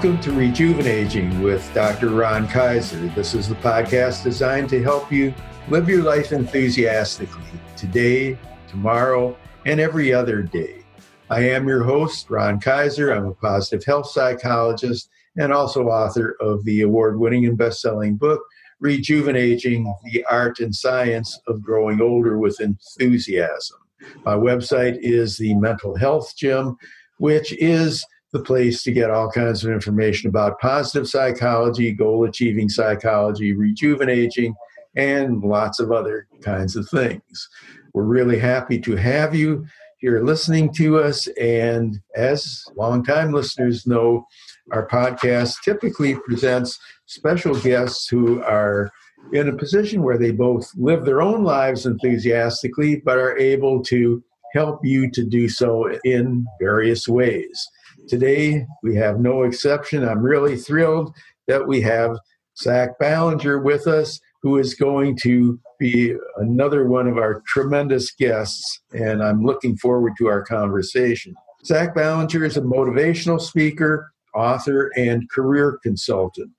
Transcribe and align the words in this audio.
Welcome 0.00 0.22
to 0.22 0.30
Rejuvenaging 0.30 1.42
with 1.42 1.70
Dr. 1.74 2.08
Ron 2.08 2.48
Kaiser. 2.48 2.96
This 3.08 3.34
is 3.34 3.50
the 3.50 3.54
podcast 3.56 4.24
designed 4.24 4.70
to 4.70 4.82
help 4.82 5.12
you 5.12 5.34
live 5.68 5.90
your 5.90 6.02
life 6.02 6.32
enthusiastically 6.32 7.44
today, 7.76 8.38
tomorrow, 8.66 9.36
and 9.66 9.78
every 9.78 10.10
other 10.10 10.40
day. 10.40 10.86
I 11.28 11.40
am 11.50 11.68
your 11.68 11.84
host, 11.84 12.30
Ron 12.30 12.60
Kaiser. 12.60 13.12
I'm 13.12 13.26
a 13.26 13.34
positive 13.34 13.84
health 13.84 14.08
psychologist 14.08 15.10
and 15.36 15.52
also 15.52 15.88
author 15.88 16.34
of 16.40 16.64
the 16.64 16.80
award 16.80 17.20
winning 17.20 17.44
and 17.44 17.58
best 17.58 17.82
selling 17.82 18.16
book, 18.16 18.40
Rejuvenaging 18.82 19.84
the 20.04 20.24
Art 20.30 20.60
and 20.60 20.74
Science 20.74 21.38
of 21.46 21.60
Growing 21.60 22.00
Older 22.00 22.38
with 22.38 22.58
Enthusiasm. 22.62 23.76
My 24.24 24.32
website 24.32 24.96
is 25.02 25.36
the 25.36 25.54
Mental 25.56 25.94
Health 25.94 26.34
Gym, 26.38 26.78
which 27.18 27.52
is 27.52 28.02
the 28.32 28.40
place 28.40 28.82
to 28.84 28.92
get 28.92 29.10
all 29.10 29.30
kinds 29.30 29.64
of 29.64 29.72
information 29.72 30.28
about 30.28 30.60
positive 30.60 31.08
psychology, 31.08 31.92
goal 31.92 32.24
achieving 32.24 32.68
psychology, 32.68 33.54
rejuvenating, 33.54 34.54
and 34.96 35.42
lots 35.42 35.80
of 35.80 35.92
other 35.92 36.26
kinds 36.42 36.76
of 36.76 36.88
things. 36.88 37.48
We're 37.92 38.04
really 38.04 38.38
happy 38.38 38.78
to 38.80 38.96
have 38.96 39.34
you 39.34 39.66
here 39.98 40.22
listening 40.22 40.72
to 40.74 40.98
us. 40.98 41.26
And 41.40 42.00
as 42.16 42.64
longtime 42.76 43.32
listeners 43.32 43.86
know, 43.86 44.26
our 44.72 44.86
podcast 44.86 45.56
typically 45.64 46.14
presents 46.14 46.78
special 47.06 47.54
guests 47.54 48.08
who 48.08 48.42
are 48.42 48.90
in 49.32 49.48
a 49.48 49.56
position 49.56 50.02
where 50.02 50.18
they 50.18 50.30
both 50.30 50.70
live 50.76 51.04
their 51.04 51.20
own 51.20 51.44
lives 51.44 51.84
enthusiastically, 51.84 53.02
but 53.04 53.18
are 53.18 53.36
able 53.36 53.82
to 53.84 54.22
help 54.54 54.80
you 54.84 55.10
to 55.10 55.24
do 55.24 55.48
so 55.48 55.92
in 56.04 56.46
various 56.60 57.06
ways. 57.06 57.68
Today, 58.08 58.66
we 58.82 58.96
have 58.96 59.20
no 59.20 59.42
exception. 59.42 60.06
I'm 60.06 60.22
really 60.22 60.56
thrilled 60.56 61.14
that 61.46 61.66
we 61.66 61.80
have 61.82 62.18
Zack 62.58 62.98
Ballinger 62.98 63.60
with 63.60 63.86
us, 63.86 64.20
who 64.42 64.58
is 64.58 64.74
going 64.74 65.16
to 65.22 65.58
be 65.78 66.14
another 66.36 66.86
one 66.86 67.06
of 67.06 67.18
our 67.18 67.42
tremendous 67.46 68.10
guests, 68.12 68.80
and 68.92 69.22
I'm 69.22 69.44
looking 69.44 69.76
forward 69.76 70.12
to 70.18 70.28
our 70.28 70.42
conversation. 70.42 71.34
Zack 71.64 71.94
Ballinger 71.94 72.44
is 72.44 72.56
a 72.56 72.62
motivational 72.62 73.40
speaker, 73.40 74.12
author, 74.34 74.90
and 74.96 75.28
career 75.30 75.78
consultant. 75.82 76.52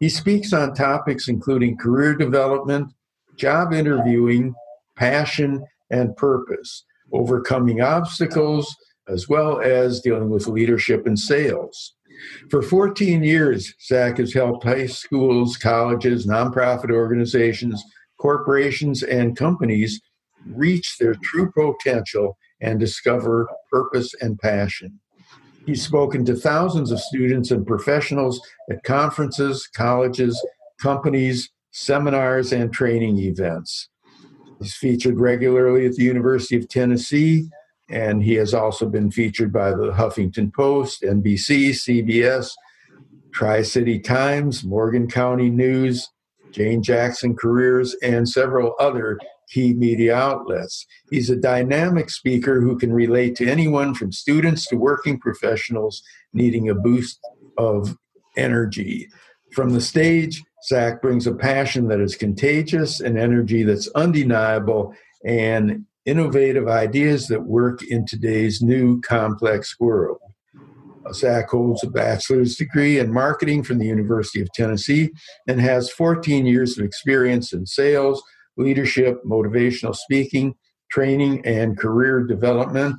He 0.00 0.08
speaks 0.08 0.52
on 0.52 0.74
topics 0.74 1.28
including 1.28 1.76
career 1.76 2.14
development, 2.14 2.92
job 3.36 3.72
interviewing, 3.72 4.54
passion, 4.96 5.64
and 5.90 6.16
purpose, 6.16 6.84
overcoming 7.12 7.80
obstacles, 7.80 8.74
as 9.08 9.28
well 9.28 9.60
as 9.60 10.00
dealing 10.00 10.30
with 10.30 10.46
leadership 10.46 11.06
and 11.06 11.18
sales. 11.18 11.94
For 12.50 12.62
14 12.62 13.22
years, 13.22 13.74
Zack 13.84 14.18
has 14.18 14.32
helped 14.32 14.64
high 14.64 14.86
schools, 14.86 15.56
colleges, 15.56 16.26
nonprofit 16.26 16.90
organizations, 16.90 17.82
corporations, 18.18 19.02
and 19.02 19.36
companies 19.36 20.00
reach 20.46 20.98
their 20.98 21.14
true 21.14 21.50
potential 21.52 22.36
and 22.60 22.78
discover 22.78 23.48
purpose 23.70 24.14
and 24.20 24.38
passion. 24.38 25.00
He's 25.66 25.82
spoken 25.82 26.24
to 26.26 26.34
thousands 26.34 26.90
of 26.90 27.00
students 27.00 27.50
and 27.50 27.66
professionals 27.66 28.40
at 28.70 28.82
conferences, 28.84 29.66
colleges, 29.66 30.40
companies, 30.80 31.50
seminars, 31.70 32.52
and 32.52 32.72
training 32.72 33.18
events. 33.18 33.88
He's 34.60 34.74
featured 34.74 35.18
regularly 35.18 35.86
at 35.86 35.94
the 35.94 36.04
University 36.04 36.56
of 36.56 36.68
Tennessee, 36.68 37.48
and 37.88 38.22
he 38.22 38.34
has 38.34 38.54
also 38.54 38.88
been 38.88 39.10
featured 39.10 39.52
by 39.52 39.70
the 39.70 39.92
Huffington 39.92 40.52
Post, 40.52 41.02
NBC, 41.02 41.70
CBS, 41.70 42.50
Tri 43.32 43.62
City 43.62 43.98
Times, 43.98 44.64
Morgan 44.64 45.08
County 45.08 45.50
News, 45.50 46.08
Jane 46.50 46.82
Jackson 46.82 47.36
Careers, 47.36 47.94
and 48.02 48.28
several 48.28 48.74
other 48.78 49.18
key 49.50 49.74
media 49.74 50.16
outlets. 50.16 50.86
He's 51.10 51.30
a 51.30 51.36
dynamic 51.36 52.10
speaker 52.10 52.60
who 52.60 52.78
can 52.78 52.92
relate 52.92 53.36
to 53.36 53.48
anyone 53.48 53.94
from 53.94 54.12
students 54.12 54.66
to 54.68 54.76
working 54.76 55.18
professionals 55.18 56.02
needing 56.32 56.68
a 56.68 56.74
boost 56.74 57.20
of 57.58 57.96
energy. 58.36 59.08
From 59.52 59.70
the 59.70 59.80
stage, 59.80 60.42
Zack 60.66 61.02
brings 61.02 61.26
a 61.26 61.34
passion 61.34 61.88
that 61.88 62.00
is 62.00 62.16
contagious 62.16 63.00
and 63.00 63.18
energy 63.18 63.62
that's 63.62 63.88
undeniable 63.88 64.94
and 65.24 65.84
innovative 66.06 66.68
ideas 66.68 67.28
that 67.28 67.44
work 67.44 67.82
in 67.82 68.06
today's 68.06 68.60
new 68.62 69.00
complex 69.00 69.78
world. 69.80 70.18
Zack 71.12 71.50
holds 71.50 71.84
a 71.84 71.90
bachelor's 71.90 72.56
degree 72.56 72.98
in 72.98 73.12
marketing 73.12 73.62
from 73.62 73.78
the 73.78 73.86
University 73.86 74.40
of 74.40 74.52
Tennessee 74.52 75.10
and 75.46 75.60
has 75.60 75.90
14 75.90 76.46
years 76.46 76.78
of 76.78 76.84
experience 76.84 77.52
in 77.52 77.66
sales, 77.66 78.22
leadership, 78.56 79.22
motivational 79.24 79.94
speaking, 79.94 80.54
training, 80.90 81.44
and 81.44 81.78
career 81.78 82.22
development. 82.22 82.96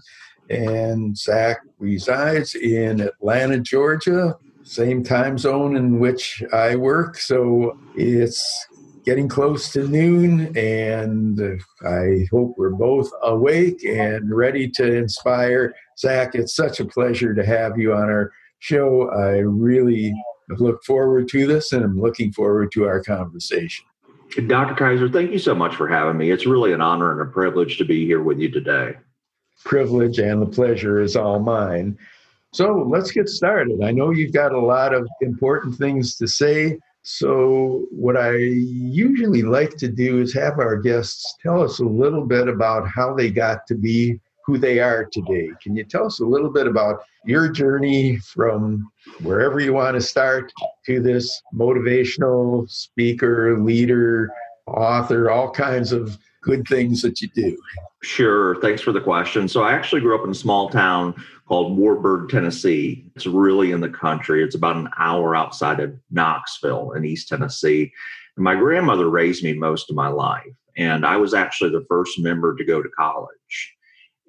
And 0.49 1.17
Zack 1.17 1.57
resides 1.79 2.53
in 2.53 3.01
Atlanta, 3.01 3.59
Georgia, 3.59 4.35
same 4.63 5.03
time 5.03 5.37
zone 5.37 5.75
in 5.75 5.99
which 5.99 6.43
I 6.53 6.75
work. 6.75 7.17
So 7.17 7.77
it's 7.95 8.67
getting 9.05 9.27
close 9.27 9.71
to 9.73 9.87
noon, 9.87 10.55
and 10.57 11.39
I 11.87 12.25
hope 12.31 12.55
we're 12.57 12.71
both 12.71 13.09
awake 13.21 13.85
and 13.85 14.35
ready 14.35 14.67
to 14.71 14.95
inspire. 14.95 15.75
Zack, 15.97 16.33
it's 16.33 16.55
such 16.55 16.79
a 16.79 16.85
pleasure 16.85 17.33
to 17.33 17.45
have 17.45 17.77
you 17.77 17.93
on 17.93 18.09
our 18.09 18.31
show. 18.59 19.09
I 19.11 19.37
really 19.37 20.13
look 20.57 20.83
forward 20.83 21.27
to 21.29 21.45
this, 21.45 21.71
and 21.71 21.83
I'm 21.85 22.01
looking 22.01 22.31
forward 22.31 22.71
to 22.73 22.85
our 22.85 23.01
conversation. 23.01 23.85
Dr. 24.47 24.73
Kaiser, 24.73 25.07
thank 25.07 25.31
you 25.31 25.39
so 25.39 25.53
much 25.53 25.75
for 25.75 25.87
having 25.87 26.17
me. 26.17 26.31
It's 26.31 26.47
really 26.47 26.73
an 26.73 26.81
honor 26.81 27.11
and 27.11 27.21
a 27.21 27.31
privilege 27.31 27.77
to 27.77 27.85
be 27.85 28.05
here 28.05 28.23
with 28.23 28.39
you 28.39 28.49
today. 28.49 28.95
Privilege 29.63 30.19
and 30.19 30.41
the 30.41 30.47
pleasure 30.47 30.99
is 30.99 31.15
all 31.15 31.39
mine. 31.39 31.97
So 32.53 32.85
let's 32.89 33.11
get 33.11 33.29
started. 33.29 33.83
I 33.83 33.91
know 33.91 34.11
you've 34.11 34.33
got 34.33 34.51
a 34.51 34.59
lot 34.59 34.93
of 34.93 35.07
important 35.21 35.77
things 35.77 36.15
to 36.17 36.27
say. 36.27 36.79
So, 37.07 37.85
what 37.91 38.17
I 38.17 38.35
usually 38.35 39.43
like 39.43 39.77
to 39.77 39.87
do 39.87 40.21
is 40.21 40.33
have 40.33 40.57
our 40.57 40.75
guests 40.75 41.35
tell 41.39 41.61
us 41.61 41.77
a 41.77 41.85
little 41.85 42.25
bit 42.25 42.47
about 42.47 42.87
how 42.87 43.13
they 43.13 43.29
got 43.29 43.67
to 43.67 43.75
be 43.75 44.19
who 44.43 44.57
they 44.57 44.79
are 44.79 45.05
today. 45.05 45.51
Can 45.61 45.75
you 45.75 45.83
tell 45.83 46.07
us 46.07 46.19
a 46.19 46.25
little 46.25 46.49
bit 46.49 46.65
about 46.65 47.03
your 47.23 47.47
journey 47.47 48.17
from 48.17 48.91
wherever 49.21 49.59
you 49.59 49.71
want 49.71 49.93
to 49.93 50.01
start 50.01 50.51
to 50.87 50.99
this 50.99 51.43
motivational 51.53 52.67
speaker, 52.71 53.63
leader, 53.63 54.31
author, 54.65 55.29
all 55.29 55.51
kinds 55.51 55.91
of 55.91 56.17
good 56.41 56.67
things 56.67 57.03
that 57.03 57.21
you 57.21 57.27
do? 57.35 57.55
Sure. 58.01 58.59
Thanks 58.61 58.81
for 58.81 58.91
the 58.91 59.01
question. 59.01 59.47
So, 59.47 59.61
I 59.61 59.73
actually 59.73 60.01
grew 60.01 60.17
up 60.17 60.25
in 60.25 60.31
a 60.31 60.35
small 60.35 60.71
town 60.71 61.13
called 61.47 61.77
Wartburg, 61.77 62.29
Tennessee. 62.29 63.05
It's 63.15 63.27
really 63.27 63.71
in 63.71 63.81
the 63.81 63.89
country. 63.89 64.43
It's 64.43 64.55
about 64.55 64.77
an 64.77 64.89
hour 64.97 65.35
outside 65.35 65.79
of 65.79 65.95
Knoxville 66.11 66.93
in 66.93 67.05
East 67.05 67.27
Tennessee. 67.27 67.91
And 68.35 68.43
my 68.43 68.55
grandmother 68.55 69.09
raised 69.09 69.43
me 69.43 69.53
most 69.53 69.89
of 69.89 69.95
my 69.95 70.07
life. 70.07 70.43
And 70.77 71.05
I 71.05 71.17
was 71.17 71.33
actually 71.33 71.69
the 71.69 71.85
first 71.87 72.19
member 72.19 72.55
to 72.55 72.65
go 72.65 72.81
to 72.81 72.89
college. 72.89 73.75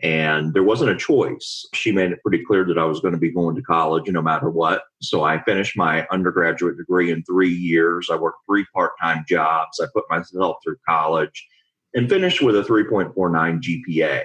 And 0.02 0.52
there 0.52 0.62
wasn't 0.62 0.90
a 0.90 0.96
choice. 0.96 1.66
She 1.72 1.90
made 1.90 2.12
it 2.12 2.20
pretty 2.22 2.44
clear 2.44 2.66
that 2.66 2.78
I 2.78 2.84
was 2.84 3.00
going 3.00 3.14
to 3.14 3.18
be 3.18 3.30
going 3.30 3.56
to 3.56 3.62
college 3.62 4.08
no 4.08 4.20
matter 4.20 4.50
what. 4.50 4.82
So 5.00 5.24
I 5.24 5.42
finished 5.44 5.76
my 5.76 6.06
undergraduate 6.10 6.76
degree 6.76 7.10
in 7.10 7.22
three 7.24 7.52
years. 7.52 8.08
I 8.12 8.16
worked 8.16 8.40
three 8.46 8.66
part 8.74 8.92
time 9.00 9.24
jobs. 9.26 9.80
I 9.80 9.86
put 9.94 10.04
myself 10.10 10.58
through 10.62 10.76
college 10.86 11.48
and 11.94 12.10
finished 12.10 12.42
with 12.42 12.56
a 12.56 12.62
3.49 12.62 13.14
GPA. 13.62 14.24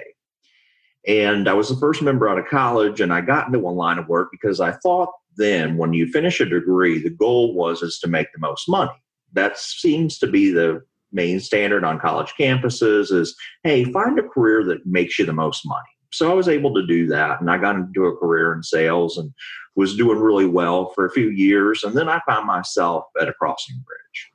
And 1.06 1.48
I 1.48 1.54
was 1.54 1.68
the 1.68 1.76
first 1.76 2.02
member 2.02 2.28
out 2.28 2.38
of 2.38 2.46
college, 2.46 3.00
and 3.00 3.12
I 3.12 3.20
got 3.20 3.46
into 3.46 3.58
one 3.58 3.74
line 3.74 3.98
of 3.98 4.08
work 4.08 4.28
because 4.30 4.60
I 4.60 4.72
thought 4.72 5.10
then 5.36 5.76
when 5.76 5.92
you 5.92 6.06
finish 6.06 6.40
a 6.40 6.44
degree, 6.44 7.02
the 7.02 7.10
goal 7.10 7.54
was 7.54 7.82
is 7.82 7.98
to 8.00 8.08
make 8.08 8.28
the 8.32 8.40
most 8.40 8.68
money. 8.68 8.92
That 9.32 9.58
seems 9.58 10.18
to 10.18 10.26
be 10.26 10.50
the 10.50 10.82
main 11.10 11.40
standard 11.40 11.84
on 11.84 12.00
college 12.00 12.34
campuses 12.38 13.12
is 13.12 13.36
hey, 13.64 13.84
find 13.84 14.18
a 14.18 14.22
career 14.22 14.64
that 14.64 14.86
makes 14.86 15.18
you 15.18 15.26
the 15.26 15.32
most 15.32 15.62
money. 15.66 15.80
So 16.12 16.30
I 16.30 16.34
was 16.34 16.48
able 16.48 16.74
to 16.74 16.86
do 16.86 17.06
that, 17.08 17.40
and 17.40 17.50
I 17.50 17.58
got 17.58 17.76
into 17.76 18.04
a 18.04 18.16
career 18.16 18.52
in 18.52 18.62
sales 18.62 19.16
and 19.16 19.32
was 19.74 19.96
doing 19.96 20.18
really 20.18 20.46
well 20.46 20.90
for 20.90 21.06
a 21.06 21.10
few 21.10 21.30
years. 21.30 21.82
And 21.82 21.96
then 21.96 22.08
I 22.08 22.20
found 22.28 22.46
myself 22.46 23.04
at 23.20 23.28
a 23.28 23.32
crossing 23.32 23.76
bridge. 23.76 24.30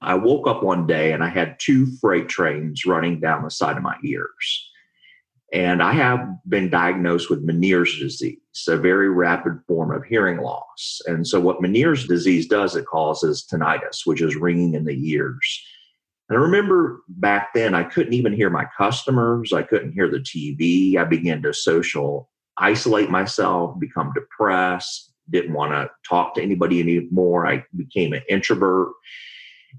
I 0.00 0.14
woke 0.14 0.46
up 0.46 0.62
one 0.62 0.86
day 0.86 1.12
and 1.12 1.24
I 1.24 1.28
had 1.28 1.58
two 1.58 1.86
freight 2.00 2.28
trains 2.28 2.86
running 2.86 3.18
down 3.18 3.42
the 3.42 3.50
side 3.50 3.76
of 3.76 3.82
my 3.82 3.96
ears. 4.04 4.65
And 5.52 5.82
I 5.82 5.92
have 5.92 6.26
been 6.48 6.70
diagnosed 6.70 7.30
with 7.30 7.46
Meniere's 7.46 7.98
disease, 7.98 8.38
a 8.68 8.76
very 8.76 9.08
rapid 9.08 9.60
form 9.68 9.92
of 9.92 10.04
hearing 10.04 10.38
loss. 10.38 11.00
And 11.06 11.26
so, 11.26 11.40
what 11.40 11.60
Meniere's 11.60 12.06
disease 12.06 12.48
does, 12.48 12.74
it 12.74 12.86
causes 12.86 13.46
tinnitus, 13.50 14.00
which 14.04 14.20
is 14.20 14.34
ringing 14.34 14.74
in 14.74 14.84
the 14.84 15.10
ears. 15.10 15.62
And 16.28 16.36
I 16.36 16.40
remember 16.40 17.00
back 17.08 17.54
then, 17.54 17.74
I 17.74 17.84
couldn't 17.84 18.14
even 18.14 18.32
hear 18.32 18.50
my 18.50 18.66
customers. 18.76 19.52
I 19.52 19.62
couldn't 19.62 19.92
hear 19.92 20.10
the 20.10 20.18
TV. 20.18 20.96
I 20.96 21.04
began 21.04 21.42
to 21.42 21.54
social 21.54 22.28
isolate 22.58 23.10
myself, 23.10 23.78
become 23.78 24.12
depressed, 24.14 25.12
didn't 25.30 25.52
want 25.52 25.72
to 25.72 25.90
talk 26.08 26.34
to 26.34 26.42
anybody 26.42 26.80
anymore. 26.80 27.46
I 27.46 27.64
became 27.76 28.12
an 28.12 28.22
introvert. 28.28 28.88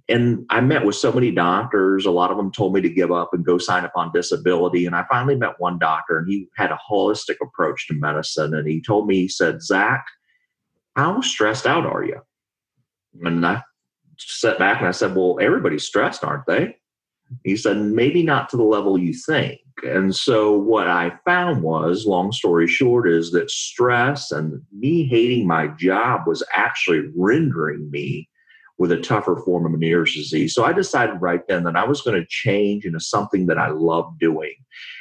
And 0.09 0.45
I 0.49 0.61
met 0.61 0.85
with 0.85 0.95
so 0.95 1.11
many 1.11 1.31
doctors. 1.31 2.05
A 2.05 2.11
lot 2.11 2.31
of 2.31 2.37
them 2.37 2.51
told 2.51 2.73
me 2.73 2.81
to 2.81 2.89
give 2.89 3.11
up 3.11 3.33
and 3.33 3.45
go 3.45 3.57
sign 3.57 3.83
up 3.83 3.93
on 3.95 4.11
disability. 4.13 4.85
And 4.85 4.95
I 4.95 5.05
finally 5.09 5.35
met 5.35 5.59
one 5.59 5.79
doctor, 5.79 6.17
and 6.17 6.27
he 6.29 6.47
had 6.55 6.71
a 6.71 6.79
holistic 6.89 7.35
approach 7.41 7.87
to 7.87 7.93
medicine. 7.93 8.53
And 8.53 8.67
he 8.67 8.81
told 8.81 9.07
me, 9.07 9.15
he 9.15 9.27
said, 9.27 9.61
Zack, 9.61 10.05
how 10.95 11.21
stressed 11.21 11.65
out 11.65 11.85
are 11.85 12.03
you? 12.03 12.21
And 13.23 13.45
I 13.45 13.63
sat 14.17 14.59
back 14.59 14.79
and 14.79 14.87
I 14.87 14.91
said, 14.91 15.15
Well, 15.15 15.37
everybody's 15.41 15.85
stressed, 15.85 16.23
aren't 16.23 16.45
they? 16.45 16.75
He 17.43 17.55
said, 17.55 17.77
Maybe 17.77 18.23
not 18.23 18.49
to 18.49 18.57
the 18.57 18.63
level 18.63 18.97
you 18.97 19.13
think. 19.13 19.59
And 19.83 20.15
so, 20.15 20.57
what 20.57 20.87
I 20.87 21.13
found 21.23 21.61
was, 21.61 22.07
long 22.07 22.31
story 22.31 22.67
short, 22.67 23.07
is 23.07 23.31
that 23.31 23.51
stress 23.51 24.31
and 24.31 24.61
me 24.75 25.05
hating 25.05 25.45
my 25.45 25.67
job 25.67 26.21
was 26.25 26.43
actually 26.55 27.11
rendering 27.15 27.89
me 27.91 28.27
with 28.77 28.91
a 28.91 28.99
tougher 29.01 29.37
form 29.37 29.65
of 29.65 29.71
Meniere's 29.71 30.13
disease. 30.13 30.53
So 30.53 30.63
I 30.63 30.71
decided 30.71 31.21
right 31.21 31.45
then 31.47 31.63
that 31.63 31.75
I 31.75 31.85
was 31.85 32.01
going 32.01 32.19
to 32.19 32.27
change 32.29 32.85
into 32.85 32.99
something 32.99 33.47
that 33.47 33.57
I 33.57 33.69
love 33.69 34.17
doing. 34.19 34.53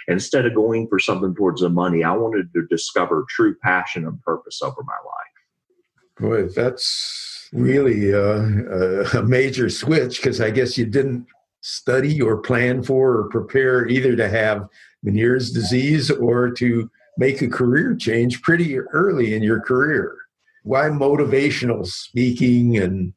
Instead 0.09 0.47
of 0.47 0.55
going 0.55 0.89
for 0.89 0.99
something 0.99 1.35
towards 1.35 1.61
the 1.61 1.69
money, 1.69 2.03
I 2.03 2.13
wanted 2.13 2.53
to 2.55 2.67
discover 2.69 3.27
true 3.29 3.55
passion 3.63 4.07
and 4.07 4.23
purpose 4.23 4.63
over 4.63 4.83
my 4.83 4.95
life. 4.95 6.49
Boy, 6.49 6.49
that's 6.49 7.49
really 7.53 8.15
uh, 8.15 8.19
a, 8.19 9.19
a 9.19 9.23
major 9.23 9.69
switch 9.69 10.17
because 10.17 10.41
I 10.41 10.51
guess 10.51 10.79
you 10.79 10.87
didn't 10.87 11.27
study 11.61 12.21
or 12.23 12.39
plan 12.39 12.83
for 12.83 13.19
or 13.19 13.29
prepare 13.29 13.87
either 13.89 14.17
to 14.17 14.29
have 14.29 14.69
Meniere's 15.05 15.51
disease 15.51 16.11
or 16.11 16.51
to 16.53 16.91
make 17.19 17.43
a 17.43 17.49
career 17.49 17.95
change 17.95 18.41
pretty 18.43 18.79
early 18.79 19.35
in 19.35 19.43
your 19.43 19.61
career. 19.61 20.17
Why 20.63 20.85
motivational 20.85 21.87
speaking 21.87 22.77
and 22.79 23.13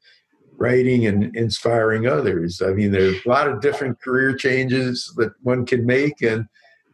writing 0.60 1.08
and 1.08 1.36
inspiring 1.36 2.06
others. 2.06 2.62
I 2.62 2.72
mean, 2.74 2.92
there's 2.92 3.18
a 3.26 3.30
lot 3.30 3.48
of 3.48 3.62
different 3.62 4.00
career 4.02 4.36
changes 4.36 5.12
that 5.18 5.32
one 5.42 5.66
can 5.66 5.86
make. 5.86 6.22
And 6.22 6.46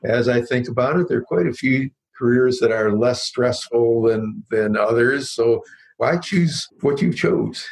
as 0.04 0.30
I 0.30 0.42
think 0.42 0.68
about 0.68 0.98
it, 0.98 1.10
there 1.10 1.18
are 1.18 1.24
quite 1.24 1.48
a 1.48 1.54
few 1.54 1.90
careers 2.18 2.60
that 2.60 2.72
are 2.72 2.96
less 2.96 3.24
stressful 3.24 4.04
than, 4.04 4.44
than 4.52 4.78
others. 4.78 5.32
So 5.32 5.64
why 5.98 6.18
choose 6.18 6.68
what 6.82 7.02
you 7.02 7.12
chose? 7.12 7.66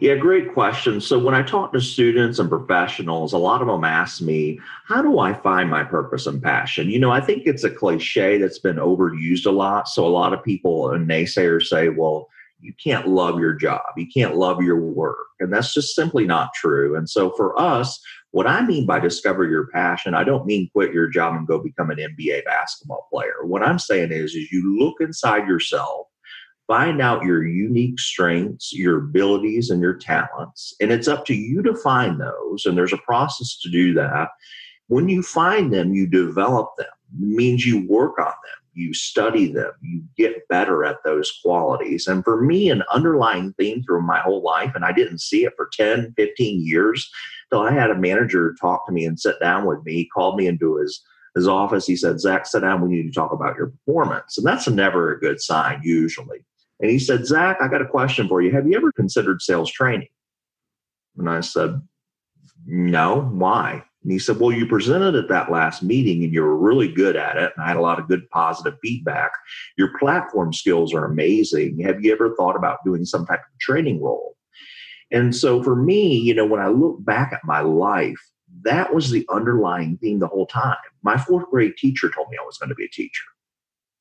Yeah, 0.00 0.16
great 0.16 0.52
question. 0.52 1.00
So 1.00 1.18
when 1.18 1.34
I 1.34 1.42
talk 1.42 1.72
to 1.72 1.80
students 1.80 2.40
and 2.40 2.48
professionals, 2.48 3.32
a 3.32 3.38
lot 3.38 3.62
of 3.62 3.68
them 3.68 3.84
ask 3.84 4.20
me, 4.20 4.58
how 4.86 5.00
do 5.02 5.20
I 5.20 5.32
find 5.34 5.70
my 5.70 5.84
purpose 5.84 6.26
and 6.26 6.42
passion? 6.42 6.90
You 6.90 6.98
know, 6.98 7.12
I 7.12 7.20
think 7.20 7.44
it's 7.46 7.62
a 7.62 7.70
cliche 7.70 8.38
that's 8.38 8.58
been 8.58 8.76
overused 8.76 9.46
a 9.46 9.52
lot. 9.52 9.88
So 9.88 10.04
a 10.04 10.08
lot 10.08 10.32
of 10.32 10.42
people 10.42 10.90
and 10.90 11.08
naysayers 11.08 11.64
say, 11.64 11.88
well, 11.88 12.28
you 12.62 12.72
can't 12.82 13.08
love 13.08 13.40
your 13.40 13.52
job. 13.52 13.82
You 13.96 14.06
can't 14.12 14.36
love 14.36 14.62
your 14.62 14.80
work. 14.80 15.26
And 15.40 15.52
that's 15.52 15.74
just 15.74 15.94
simply 15.94 16.24
not 16.24 16.54
true. 16.54 16.96
And 16.96 17.08
so 17.08 17.30
for 17.32 17.58
us, 17.60 18.00
what 18.30 18.46
I 18.46 18.64
mean 18.64 18.86
by 18.86 19.00
discover 19.00 19.44
your 19.44 19.66
passion, 19.68 20.14
I 20.14 20.24
don't 20.24 20.46
mean 20.46 20.70
quit 20.72 20.92
your 20.92 21.08
job 21.08 21.34
and 21.34 21.46
go 21.46 21.58
become 21.58 21.90
an 21.90 21.98
NBA 21.98 22.44
basketball 22.44 23.06
player. 23.10 23.44
What 23.44 23.62
I'm 23.62 23.78
saying 23.78 24.12
is, 24.12 24.34
is 24.34 24.50
you 24.50 24.78
look 24.78 24.96
inside 25.00 25.46
yourself, 25.46 26.06
find 26.66 27.02
out 27.02 27.24
your 27.24 27.44
unique 27.44 27.98
strengths, 27.98 28.72
your 28.72 28.98
abilities, 28.98 29.68
and 29.68 29.82
your 29.82 29.94
talents. 29.94 30.74
And 30.80 30.90
it's 30.90 31.08
up 31.08 31.26
to 31.26 31.34
you 31.34 31.62
to 31.62 31.74
find 31.74 32.20
those. 32.20 32.64
And 32.64 32.78
there's 32.78 32.94
a 32.94 32.98
process 32.98 33.58
to 33.60 33.70
do 33.70 33.92
that. 33.94 34.28
When 34.86 35.08
you 35.08 35.22
find 35.22 35.72
them, 35.72 35.92
you 35.92 36.06
develop 36.06 36.70
them. 36.78 36.86
It 37.20 37.28
means 37.28 37.66
you 37.66 37.86
work 37.88 38.18
on 38.18 38.26
them 38.26 38.61
you 38.74 38.94
study 38.94 39.52
them, 39.52 39.72
you 39.80 40.02
get 40.16 40.48
better 40.48 40.84
at 40.84 41.04
those 41.04 41.32
qualities. 41.44 42.06
And 42.06 42.24
for 42.24 42.40
me, 42.40 42.70
an 42.70 42.82
underlying 42.92 43.52
theme 43.58 43.82
through 43.82 44.02
my 44.02 44.20
whole 44.20 44.42
life, 44.42 44.72
and 44.74 44.84
I 44.84 44.92
didn't 44.92 45.20
see 45.20 45.44
it 45.44 45.52
for 45.56 45.68
10, 45.72 46.14
15 46.16 46.66
years, 46.66 47.10
till 47.50 47.60
I 47.60 47.72
had 47.72 47.90
a 47.90 47.98
manager 47.98 48.54
talk 48.60 48.86
to 48.86 48.92
me 48.92 49.04
and 49.04 49.18
sit 49.18 49.38
down 49.40 49.66
with 49.66 49.84
me. 49.84 49.92
He 49.94 50.08
called 50.08 50.36
me 50.36 50.46
into 50.46 50.76
his 50.76 51.02
his 51.34 51.48
office. 51.48 51.86
He 51.86 51.96
said, 51.96 52.20
Zack, 52.20 52.46
sit 52.46 52.60
down. 52.60 52.82
We 52.82 52.94
need 52.94 53.04
to 53.04 53.10
talk 53.10 53.32
about 53.32 53.56
your 53.56 53.68
performance. 53.68 54.36
And 54.36 54.46
that's 54.46 54.68
never 54.68 55.12
a 55.12 55.20
good 55.20 55.40
sign, 55.40 55.80
usually. 55.82 56.44
And 56.80 56.90
he 56.90 56.98
said, 56.98 57.26
Zack, 57.26 57.58
I 57.60 57.68
got 57.68 57.82
a 57.82 57.86
question 57.86 58.28
for 58.28 58.42
you. 58.42 58.50
Have 58.52 58.66
you 58.66 58.76
ever 58.76 58.92
considered 58.92 59.40
sales 59.40 59.70
training? 59.70 60.08
And 61.16 61.28
I 61.28 61.40
said, 61.40 61.80
No. 62.66 63.22
Why? 63.22 63.84
And 64.02 64.12
he 64.12 64.18
said, 64.18 64.38
Well, 64.38 64.52
you 64.52 64.66
presented 64.66 65.14
at 65.14 65.28
that 65.28 65.50
last 65.50 65.82
meeting 65.82 66.24
and 66.24 66.32
you 66.32 66.42
were 66.42 66.56
really 66.56 66.88
good 66.88 67.16
at 67.16 67.36
it. 67.36 67.52
And 67.56 67.64
I 67.64 67.68
had 67.68 67.76
a 67.76 67.82
lot 67.82 67.98
of 67.98 68.08
good 68.08 68.28
positive 68.30 68.78
feedback. 68.82 69.32
Your 69.78 69.96
platform 69.98 70.52
skills 70.52 70.92
are 70.92 71.04
amazing. 71.04 71.80
Have 71.80 72.02
you 72.02 72.12
ever 72.12 72.34
thought 72.34 72.56
about 72.56 72.84
doing 72.84 73.04
some 73.04 73.26
type 73.26 73.40
of 73.40 73.60
training 73.60 74.02
role? 74.02 74.36
And 75.10 75.36
so 75.36 75.62
for 75.62 75.76
me, 75.76 76.16
you 76.16 76.34
know, 76.34 76.46
when 76.46 76.60
I 76.60 76.68
look 76.68 77.04
back 77.04 77.32
at 77.32 77.44
my 77.44 77.60
life, 77.60 78.18
that 78.64 78.94
was 78.94 79.10
the 79.10 79.26
underlying 79.30 79.98
theme 79.98 80.18
the 80.18 80.26
whole 80.26 80.46
time. 80.46 80.76
My 81.02 81.18
fourth 81.18 81.48
grade 81.50 81.76
teacher 81.76 82.10
told 82.10 82.28
me 82.30 82.38
I 82.40 82.44
was 82.44 82.58
going 82.58 82.70
to 82.70 82.74
be 82.74 82.84
a 82.84 82.88
teacher. 82.88 83.24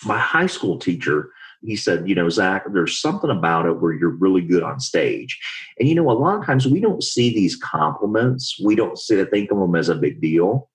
My 0.05 0.17
high 0.17 0.47
school 0.47 0.79
teacher 0.79 1.29
he 1.63 1.75
said, 1.75 2.07
you 2.07 2.15
know, 2.15 2.29
Zack, 2.29 2.63
there's 2.71 2.99
something 2.99 3.29
about 3.29 3.65
it 3.65 3.79
where 3.79 3.93
you're 3.93 4.09
really 4.09 4.41
good 4.41 4.63
on 4.63 4.79
stage. 4.79 5.39
And, 5.79 5.87
you 5.87 5.95
know, 5.95 6.09
a 6.09 6.13
lot 6.13 6.39
of 6.39 6.45
times 6.45 6.67
we 6.67 6.79
don't 6.79 7.03
see 7.03 7.33
these 7.33 7.55
compliments, 7.55 8.59
we 8.63 8.75
don't 8.75 8.97
see, 8.97 9.15
that, 9.15 9.31
think 9.31 9.51
of 9.51 9.59
them 9.59 9.75
as 9.75 9.89
a 9.89 9.95
big 9.95 10.21
deal. 10.21 10.69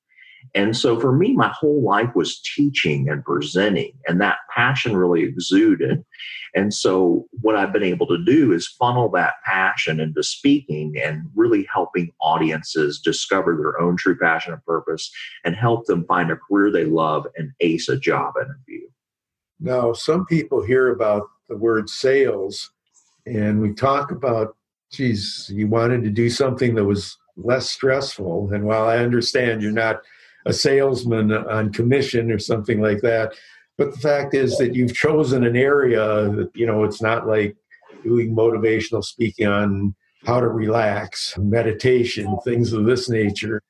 And 0.54 0.76
so 0.76 0.98
for 0.98 1.12
me, 1.12 1.32
my 1.32 1.48
whole 1.48 1.82
life 1.82 2.10
was 2.14 2.40
teaching 2.40 3.08
and 3.08 3.24
presenting, 3.24 3.92
and 4.06 4.20
that 4.20 4.38
passion 4.54 4.96
really 4.96 5.22
exuded. 5.22 6.04
And 6.54 6.72
so 6.72 7.26
what 7.42 7.56
I've 7.56 7.72
been 7.72 7.82
able 7.82 8.06
to 8.06 8.24
do 8.24 8.52
is 8.52 8.66
funnel 8.66 9.10
that 9.10 9.34
passion 9.44 10.00
into 10.00 10.22
speaking 10.22 10.94
and 11.02 11.28
really 11.34 11.66
helping 11.72 12.12
audiences 12.20 13.00
discover 13.00 13.56
their 13.56 13.78
own 13.80 13.96
true 13.96 14.16
passion 14.16 14.52
and 14.52 14.64
purpose 14.64 15.10
and 15.44 15.54
help 15.54 15.86
them 15.86 16.06
find 16.06 16.30
a 16.30 16.36
career 16.36 16.70
they 16.70 16.84
love 16.84 17.26
and 17.36 17.50
ace 17.60 17.88
a 17.88 17.98
job 17.98 18.34
interview. 18.36 18.86
Now, 19.60 19.92
some 19.92 20.26
people 20.26 20.62
hear 20.62 20.92
about 20.92 21.28
the 21.48 21.56
word 21.56 21.88
sales 21.88 22.70
and 23.26 23.60
we 23.60 23.72
talk 23.72 24.10
about, 24.10 24.56
geez, 24.92 25.50
you 25.52 25.66
wanted 25.66 26.04
to 26.04 26.10
do 26.10 26.30
something 26.30 26.74
that 26.74 26.84
was 26.84 27.16
less 27.36 27.70
stressful. 27.70 28.52
And 28.52 28.64
while 28.64 28.86
I 28.86 28.98
understand 28.98 29.62
you're 29.62 29.72
not 29.72 30.00
a 30.46 30.52
salesman 30.52 31.32
on 31.32 31.72
commission 31.72 32.30
or 32.30 32.38
something 32.38 32.80
like 32.80 33.00
that, 33.00 33.34
but 33.78 33.92
the 33.92 34.00
fact 34.00 34.34
is 34.34 34.56
that 34.58 34.74
you've 34.74 34.94
chosen 34.94 35.44
an 35.44 35.56
area 35.56 36.30
that, 36.30 36.50
you 36.54 36.66
know, 36.66 36.84
it's 36.84 37.02
not 37.02 37.26
like 37.26 37.56
doing 38.02 38.34
motivational 38.34 39.04
speaking 39.04 39.46
on 39.46 39.94
how 40.24 40.40
to 40.40 40.48
relax, 40.48 41.36
meditation, 41.38 42.38
things 42.44 42.72
of 42.72 42.84
this 42.84 43.08
nature. 43.08 43.62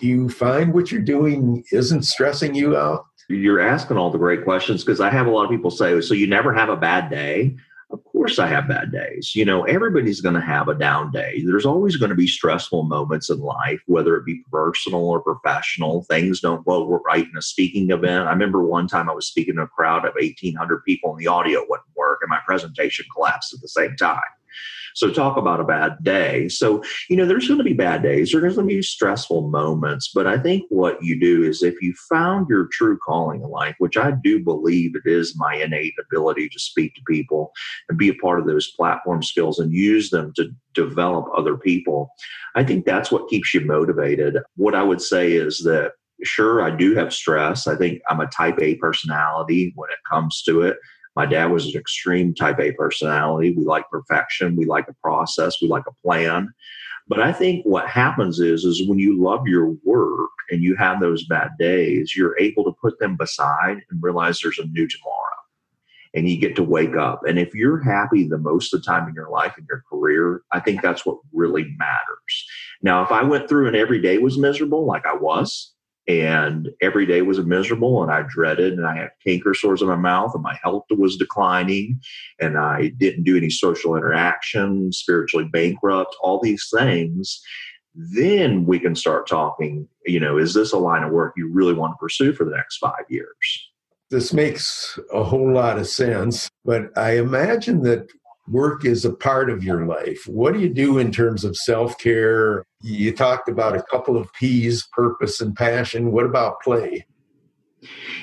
Do 0.00 0.06
you 0.06 0.28
find 0.28 0.72
what 0.72 0.90
you're 0.90 1.02
doing 1.02 1.64
isn't 1.70 2.04
stressing 2.04 2.54
you 2.54 2.76
out? 2.76 3.04
You're 3.28 3.60
asking 3.60 3.96
all 3.96 4.10
the 4.10 4.18
great 4.18 4.44
questions 4.44 4.84
because 4.84 5.00
I 5.00 5.10
have 5.10 5.26
a 5.26 5.30
lot 5.30 5.44
of 5.44 5.50
people 5.50 5.70
say, 5.70 6.00
so 6.00 6.14
you 6.14 6.26
never 6.26 6.52
have 6.52 6.68
a 6.68 6.76
bad 6.76 7.10
day. 7.10 7.56
Of 7.90 8.02
course, 8.04 8.38
I 8.38 8.46
have 8.46 8.68
bad 8.68 8.90
days. 8.90 9.36
You 9.36 9.44
know, 9.44 9.64
everybody's 9.64 10.22
going 10.22 10.34
to 10.34 10.40
have 10.40 10.68
a 10.68 10.74
down 10.74 11.10
day. 11.10 11.42
There's 11.44 11.66
always 11.66 11.96
going 11.96 12.08
to 12.08 12.16
be 12.16 12.26
stressful 12.26 12.84
moments 12.84 13.28
in 13.28 13.38
life, 13.38 13.80
whether 13.86 14.16
it 14.16 14.24
be 14.24 14.42
personal 14.50 15.06
or 15.06 15.20
professional. 15.20 16.02
Things 16.04 16.40
don't 16.40 16.64
go 16.64 16.86
right 17.04 17.26
in 17.26 17.36
a 17.36 17.42
speaking 17.42 17.90
event. 17.90 18.28
I 18.28 18.32
remember 18.32 18.64
one 18.64 18.88
time 18.88 19.10
I 19.10 19.14
was 19.14 19.26
speaking 19.26 19.56
to 19.56 19.62
a 19.62 19.68
crowd 19.68 20.06
of 20.06 20.14
1,800 20.14 20.84
people 20.84 21.10
and 21.10 21.20
the 21.20 21.26
audio 21.26 21.66
wouldn't 21.68 21.88
work 21.94 22.20
and 22.22 22.30
my 22.30 22.40
presentation 22.46 23.04
collapsed 23.14 23.52
at 23.52 23.60
the 23.60 23.68
same 23.68 23.94
time. 23.96 24.20
So 24.94 25.10
talk 25.10 25.36
about 25.36 25.60
a 25.60 25.64
bad 25.64 25.96
day. 26.02 26.48
So, 26.48 26.82
you 27.08 27.16
know, 27.16 27.26
there's 27.26 27.48
going 27.48 27.58
to 27.58 27.64
be 27.64 27.72
bad 27.72 28.02
days. 28.02 28.32
There's 28.32 28.54
going 28.54 28.68
to 28.68 28.74
be 28.74 28.82
stressful 28.82 29.48
moments. 29.48 30.10
But 30.14 30.26
I 30.26 30.38
think 30.38 30.64
what 30.68 31.02
you 31.02 31.18
do 31.18 31.42
is 31.42 31.62
if 31.62 31.80
you 31.80 31.94
found 32.08 32.48
your 32.48 32.68
true 32.72 32.98
calling 33.04 33.42
in 33.42 33.48
life, 33.48 33.74
which 33.78 33.96
I 33.96 34.12
do 34.22 34.42
believe 34.42 34.94
it 34.94 35.08
is 35.08 35.34
my 35.36 35.54
innate 35.54 35.94
ability 36.00 36.48
to 36.48 36.58
speak 36.58 36.94
to 36.94 37.02
people 37.08 37.52
and 37.88 37.98
be 37.98 38.08
a 38.08 38.14
part 38.14 38.40
of 38.40 38.46
those 38.46 38.70
platform 38.72 39.22
skills 39.22 39.58
and 39.58 39.72
use 39.72 40.10
them 40.10 40.32
to 40.36 40.50
develop 40.74 41.26
other 41.36 41.56
people, 41.56 42.10
I 42.54 42.64
think 42.64 42.84
that's 42.84 43.10
what 43.10 43.28
keeps 43.28 43.52
you 43.54 43.60
motivated. 43.62 44.38
What 44.56 44.74
I 44.74 44.82
would 44.82 45.00
say 45.00 45.32
is 45.32 45.62
that 45.64 45.92
sure, 46.24 46.62
I 46.62 46.70
do 46.70 46.94
have 46.94 47.12
stress. 47.12 47.66
I 47.66 47.76
think 47.76 48.00
I'm 48.08 48.20
a 48.20 48.26
type 48.28 48.58
A 48.60 48.76
personality 48.76 49.72
when 49.74 49.90
it 49.90 49.98
comes 50.08 50.42
to 50.42 50.62
it. 50.62 50.76
My 51.14 51.26
dad 51.26 51.46
was 51.46 51.66
an 51.66 51.78
extreme 51.78 52.34
type 52.34 52.58
A 52.58 52.72
personality. 52.72 53.54
We 53.54 53.64
like 53.64 53.88
perfection, 53.90 54.56
we 54.56 54.64
like 54.64 54.88
a 54.88 54.94
process, 55.02 55.60
we 55.60 55.68
like 55.68 55.84
a 55.86 56.06
plan. 56.06 56.48
But 57.08 57.20
I 57.20 57.32
think 57.32 57.64
what 57.66 57.88
happens 57.88 58.40
is 58.40 58.64
is 58.64 58.88
when 58.88 58.98
you 58.98 59.22
love 59.22 59.46
your 59.46 59.74
work 59.84 60.30
and 60.50 60.62
you 60.62 60.76
have 60.76 61.00
those 61.00 61.26
bad 61.26 61.50
days, 61.58 62.14
you're 62.16 62.38
able 62.38 62.64
to 62.64 62.72
put 62.80 62.98
them 62.98 63.16
beside 63.16 63.78
and 63.90 64.02
realize 64.02 64.40
there's 64.40 64.58
a 64.58 64.66
new 64.66 64.86
tomorrow. 64.86 65.18
And 66.14 66.28
you 66.28 66.38
get 66.38 66.56
to 66.56 66.62
wake 66.62 66.94
up. 66.94 67.22
And 67.26 67.38
if 67.38 67.54
you're 67.54 67.82
happy 67.82 68.28
the 68.28 68.38
most 68.38 68.72
of 68.72 68.80
the 68.80 68.86
time 68.86 69.08
in 69.08 69.14
your 69.14 69.30
life 69.30 69.54
and 69.56 69.66
your 69.68 69.82
career, 69.88 70.42
I 70.52 70.60
think 70.60 70.82
that's 70.82 71.06
what 71.06 71.18
really 71.32 71.74
matters. 71.78 72.46
Now, 72.82 73.02
if 73.02 73.10
I 73.10 73.22
went 73.22 73.48
through 73.48 73.66
and 73.66 73.76
every 73.76 74.00
day 74.00 74.18
was 74.18 74.36
miserable, 74.36 74.84
like 74.84 75.06
I 75.06 75.14
was, 75.14 75.71
and 76.08 76.68
every 76.80 77.06
day 77.06 77.22
was 77.22 77.38
miserable 77.38 78.02
and 78.02 78.10
i 78.10 78.22
dreaded 78.28 78.72
and 78.72 78.86
i 78.86 78.96
had 78.96 79.10
canker 79.24 79.54
sores 79.54 79.82
in 79.82 79.88
my 79.88 79.96
mouth 79.96 80.32
and 80.34 80.42
my 80.42 80.58
health 80.62 80.84
was 80.90 81.16
declining 81.16 82.00
and 82.40 82.58
i 82.58 82.88
didn't 82.98 83.24
do 83.24 83.36
any 83.36 83.50
social 83.50 83.96
interaction 83.96 84.92
spiritually 84.92 85.48
bankrupt 85.52 86.14
all 86.22 86.40
these 86.40 86.68
things. 86.76 87.40
Then 87.94 88.64
we 88.64 88.78
can 88.78 88.94
start 88.94 89.28
talking 89.28 89.86
you 90.06 90.18
know 90.18 90.38
is 90.38 90.54
this 90.54 90.72
a 90.72 90.78
line 90.78 91.02
of 91.02 91.12
work 91.12 91.34
you 91.36 91.50
really 91.52 91.74
want 91.74 91.92
to 91.92 91.98
pursue 91.98 92.32
for 92.32 92.44
the 92.44 92.56
next 92.56 92.78
five 92.78 93.04
years? 93.08 93.70
This 94.10 94.32
makes 94.32 94.98
a 95.12 95.22
whole 95.22 95.52
lot 95.52 95.78
of 95.78 95.86
sense 95.86 96.48
but 96.64 96.96
i 96.96 97.12
imagine 97.12 97.82
that 97.82 98.08
work 98.48 98.84
is 98.84 99.04
a 99.04 99.12
part 99.12 99.50
of 99.50 99.62
your 99.62 99.86
life. 99.86 100.26
What 100.26 100.54
do 100.54 100.60
you 100.60 100.68
do 100.68 100.98
in 100.98 101.12
terms 101.12 101.44
of 101.44 101.56
self 101.56 101.98
care? 101.98 102.64
You 102.82 103.12
talked 103.12 103.48
about 103.48 103.76
a 103.76 103.82
couple 103.82 104.16
of 104.16 104.32
P's 104.34 104.86
purpose 104.92 105.40
and 105.40 105.54
passion. 105.54 106.12
What 106.12 106.26
about 106.26 106.60
play? 106.60 107.06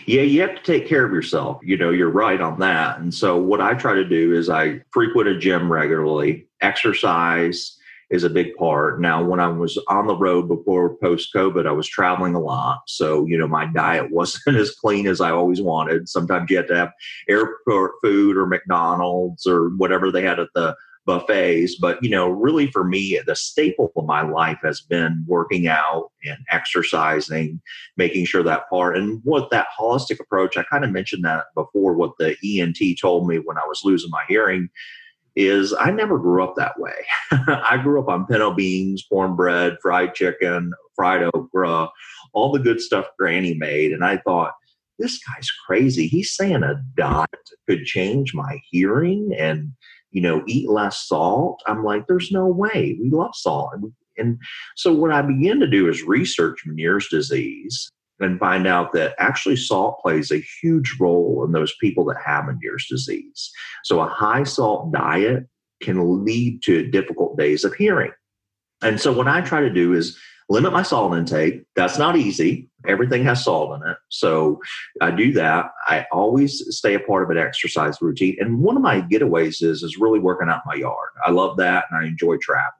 Yeah, 0.06 0.22
you 0.22 0.42
have 0.42 0.56
to 0.56 0.64
take 0.64 0.88
care 0.88 1.06
of 1.06 1.12
yourself. 1.12 1.60
You 1.64 1.78
know, 1.78 1.90
you're 1.90 2.10
right 2.10 2.40
on 2.40 2.60
that. 2.60 3.00
And 3.00 3.14
so, 3.14 3.38
what 3.38 3.62
I 3.62 3.74
try 3.74 3.94
to 3.94 4.06
do 4.06 4.34
is 4.34 4.50
I 4.50 4.82
frequent 4.92 5.30
a 5.30 5.38
gym 5.38 5.72
regularly, 5.72 6.48
exercise, 6.62 7.78
is 8.10 8.24
a 8.24 8.30
big 8.30 8.56
part. 8.56 9.00
Now, 9.00 9.24
when 9.24 9.40
I 9.40 9.48
was 9.48 9.78
on 9.88 10.08
the 10.08 10.16
road 10.16 10.48
before 10.48 10.96
post 10.96 11.30
COVID, 11.34 11.68
I 11.68 11.72
was 11.72 11.88
traveling 11.88 12.36
a 12.36 12.40
lot. 12.40 12.82
So, 12.88 13.26
you 13.26 13.38
know, 13.38 13.48
my 13.48 13.66
diet 13.66 14.12
wasn't 14.12 14.58
as 14.58 14.72
clean 14.72 15.08
as 15.08 15.22
I 15.22 15.32
always 15.32 15.62
wanted. 15.62 16.10
Sometimes 16.10 16.50
you 16.50 16.58
had 16.58 16.68
to 16.68 16.76
have 16.76 16.92
airport 17.28 17.94
food 18.02 18.38
or 18.38 18.48
McDonald's 18.48 19.46
or 19.46 19.70
whatever 19.78 20.12
they 20.12 20.24
had 20.24 20.40
at 20.40 20.50
the 20.56 20.76
buffets. 21.06 21.76
But, 21.76 22.02
you 22.04 22.10
know, 22.10 22.30
really 22.30 22.68
for 22.72 22.84
me, 22.84 23.20
the 23.26 23.36
staple 23.36 23.92
of 23.96 24.06
my 24.06 24.22
life 24.22 24.60
has 24.64 24.82
been 24.82 25.24
working 25.28 25.68
out 25.68 26.12
and 26.24 26.38
exercising, 26.52 27.60
making 27.98 28.26
sure 28.26 28.44
that 28.44 28.70
part. 28.70 28.96
And 28.96 29.20
what 29.24 29.50
that 29.50 29.68
holistic 29.80 30.20
approach, 30.20 30.56
I 30.56 30.64
kind 30.64 30.84
of 30.84 30.92
mentioned 30.92 31.26
that 31.26 31.46
before, 31.56 31.94
what 31.94 32.12
the 32.20 32.36
ENT 32.46 32.78
told 33.00 33.28
me 33.28 33.38
when 33.38 33.58
I 33.58 33.66
was 33.68 33.82
losing 33.84 34.12
my 34.12 34.24
hearing 34.28 34.70
is 35.40 35.74
I 35.74 35.90
never 35.90 36.20
grew 36.20 36.44
up 36.44 36.56
that 36.58 36.78
way. 36.78 37.06
I 37.32 37.80
grew 37.82 38.02
up 38.02 38.10
on 38.10 38.26
pinto 38.26 38.54
beans, 38.54 39.06
cornbread, 39.10 39.78
fried 39.82 40.14
chicken, 40.14 40.74
fried 40.96 41.30
okra, 41.34 41.90
all 42.34 42.52
the 42.52 42.60
good 42.60 42.82
stuff 42.82 43.08
Granny 43.18 43.54
made. 43.54 43.94
And 43.94 44.04
I 44.04 44.18
thought, 44.18 44.52
this 45.00 45.18
guy's 45.24 45.50
crazy. 45.66 46.08
He's 46.08 46.36
saying 46.36 46.64
a 46.64 46.84
diet 46.98 47.30
could 47.70 47.86
change 47.86 48.34
my 48.34 48.60
hearing 48.70 49.32
and, 49.40 49.72
you 50.12 50.22
know, 50.22 50.44
eat 50.46 50.70
less 50.70 51.08
salt. 51.08 51.62
I'm 51.68 51.86
like, 51.86 52.06
there's 52.08 52.34
no 52.34 52.46
way. 52.46 52.98
We 53.02 53.10
love 53.10 53.34
salt. 53.34 53.70
And, 53.76 53.94
and 54.18 54.40
so 54.76 54.94
what 54.94 55.12
I 55.12 55.22
began 55.22 55.62
to 55.62 55.68
do 55.68 55.88
is 55.88 56.04
research 56.04 56.66
Meniere's 56.68 57.08
disease 57.08 57.90
and 58.20 58.40
find 58.40 58.68
out 58.68 58.92
that 58.94 59.16
actually 59.20 59.56
salt 59.56 60.00
plays 60.02 60.32
a 60.32 60.44
huge 60.62 60.98
role 61.00 61.44
in 61.46 61.52
those 61.52 61.74
people 61.80 62.06
that 62.06 62.18
have 62.24 62.46
Meniere's 62.46 62.88
disease. 62.90 63.52
So 63.84 64.02
a 64.02 64.08
high 64.08 64.44
salt 64.44 64.92
diet 64.92 65.46
can 65.82 66.26
lead 66.26 66.62
to 66.64 66.90
difficult 66.90 67.38
days 67.38 67.64
of 67.64 67.74
hearing. 67.74 68.12
And 68.82 69.00
so 69.00 69.12
what 69.12 69.28
I 69.28 69.42
try 69.42 69.62
to 69.62 69.70
do 69.70 69.94
is 69.94 70.18
limit 70.50 70.74
my 70.74 70.84
salt 70.84 71.16
intake. 71.16 71.64
That's 71.76 71.98
not 71.98 72.16
easy. 72.16 72.70
Everything 72.88 73.24
has 73.24 73.44
salt 73.44 73.80
in 73.80 73.90
it. 73.90 73.98
So 74.10 74.60
I 75.02 75.12
do 75.12 75.32
that. 75.34 75.72
I 75.88 76.06
always 76.12 76.64
stay 76.76 76.96
a 76.96 77.00
part 77.00 77.24
of 77.24 77.30
an 77.30 77.38
exercise 77.38 78.02
routine. 78.02 78.38
And 78.40 78.60
one 78.60 78.76
of 78.76 78.82
my 78.82 79.02
getaways 79.02 79.62
is 79.62 79.84
is 79.84 79.98
really 79.98 80.20
working 80.20 80.50
out 80.50 80.62
my 80.66 80.76
yard. 80.76 81.10
I 81.26 81.32
love 81.32 81.58
that 81.58 81.86
and 81.92 82.04
I 82.04 82.08
enjoy 82.08 82.38
traveling. 82.38 82.79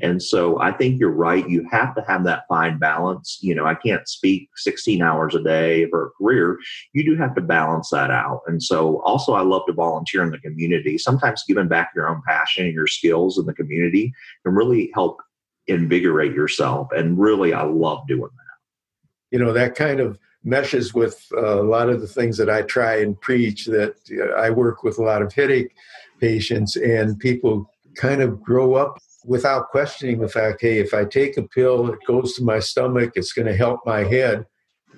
And 0.00 0.22
so 0.22 0.60
I 0.60 0.72
think 0.72 0.98
you're 0.98 1.10
right. 1.10 1.48
You 1.48 1.66
have 1.70 1.94
to 1.94 2.04
have 2.06 2.24
that 2.24 2.44
fine 2.48 2.78
balance. 2.78 3.38
You 3.40 3.54
know, 3.54 3.66
I 3.66 3.74
can't 3.74 4.08
speak 4.08 4.48
16 4.56 5.02
hours 5.02 5.34
a 5.34 5.42
day 5.42 5.88
for 5.90 6.06
a 6.06 6.10
career. 6.10 6.58
You 6.92 7.04
do 7.04 7.16
have 7.16 7.34
to 7.34 7.40
balance 7.40 7.90
that 7.90 8.10
out. 8.10 8.42
And 8.46 8.62
so 8.62 9.02
also, 9.02 9.34
I 9.34 9.42
love 9.42 9.62
to 9.66 9.72
volunteer 9.72 10.22
in 10.22 10.30
the 10.30 10.38
community. 10.38 10.98
Sometimes 10.98 11.44
giving 11.46 11.68
back 11.68 11.90
your 11.94 12.08
own 12.08 12.22
passion 12.26 12.64
and 12.64 12.74
your 12.74 12.86
skills 12.86 13.38
in 13.38 13.46
the 13.46 13.54
community 13.54 14.12
can 14.44 14.54
really 14.54 14.90
help 14.94 15.20
invigorate 15.66 16.32
yourself. 16.32 16.88
And 16.92 17.18
really, 17.18 17.52
I 17.52 17.62
love 17.62 18.06
doing 18.08 18.22
that. 18.22 19.36
You 19.36 19.38
know, 19.38 19.52
that 19.52 19.74
kind 19.74 20.00
of 20.00 20.18
meshes 20.44 20.92
with 20.92 21.26
uh, 21.36 21.60
a 21.60 21.62
lot 21.62 21.88
of 21.88 22.00
the 22.00 22.06
things 22.06 22.36
that 22.36 22.50
I 22.50 22.62
try 22.62 23.00
and 23.00 23.20
preach 23.20 23.66
that 23.66 23.94
uh, 24.10 24.38
I 24.40 24.50
work 24.50 24.82
with 24.82 24.98
a 24.98 25.02
lot 25.02 25.22
of 25.22 25.32
headache 25.32 25.74
patients 26.20 26.76
and 26.76 27.18
people 27.18 27.70
kind 27.94 28.22
of 28.22 28.42
grow 28.42 28.74
up 28.74 28.98
without 29.24 29.68
questioning 29.68 30.20
the 30.20 30.28
fact 30.28 30.60
hey, 30.60 30.78
if 30.78 30.94
I 30.94 31.04
take 31.04 31.36
a 31.36 31.42
pill, 31.42 31.90
it 31.92 31.98
goes 32.06 32.34
to 32.34 32.44
my 32.44 32.58
stomach, 32.58 33.12
it's 33.14 33.32
going 33.32 33.48
to 33.48 33.56
help 33.56 33.80
my 33.84 34.04
head. 34.04 34.46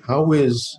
How 0.07 0.33
is 0.33 0.77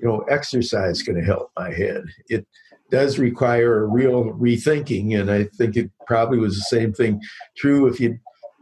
you 0.00 0.08
know 0.08 0.20
exercise 0.30 1.02
going 1.02 1.18
to 1.18 1.24
help 1.24 1.50
my 1.56 1.72
head? 1.72 2.04
It 2.28 2.46
does 2.90 3.18
require 3.18 3.84
a 3.84 3.86
real 3.86 4.32
rethinking, 4.34 5.18
and 5.18 5.30
I 5.30 5.44
think 5.56 5.76
it 5.76 5.90
probably 6.06 6.38
was 6.38 6.56
the 6.56 6.76
same 6.76 6.92
thing 6.92 7.20
true 7.56 7.86
if 7.86 8.00
you 8.00 8.18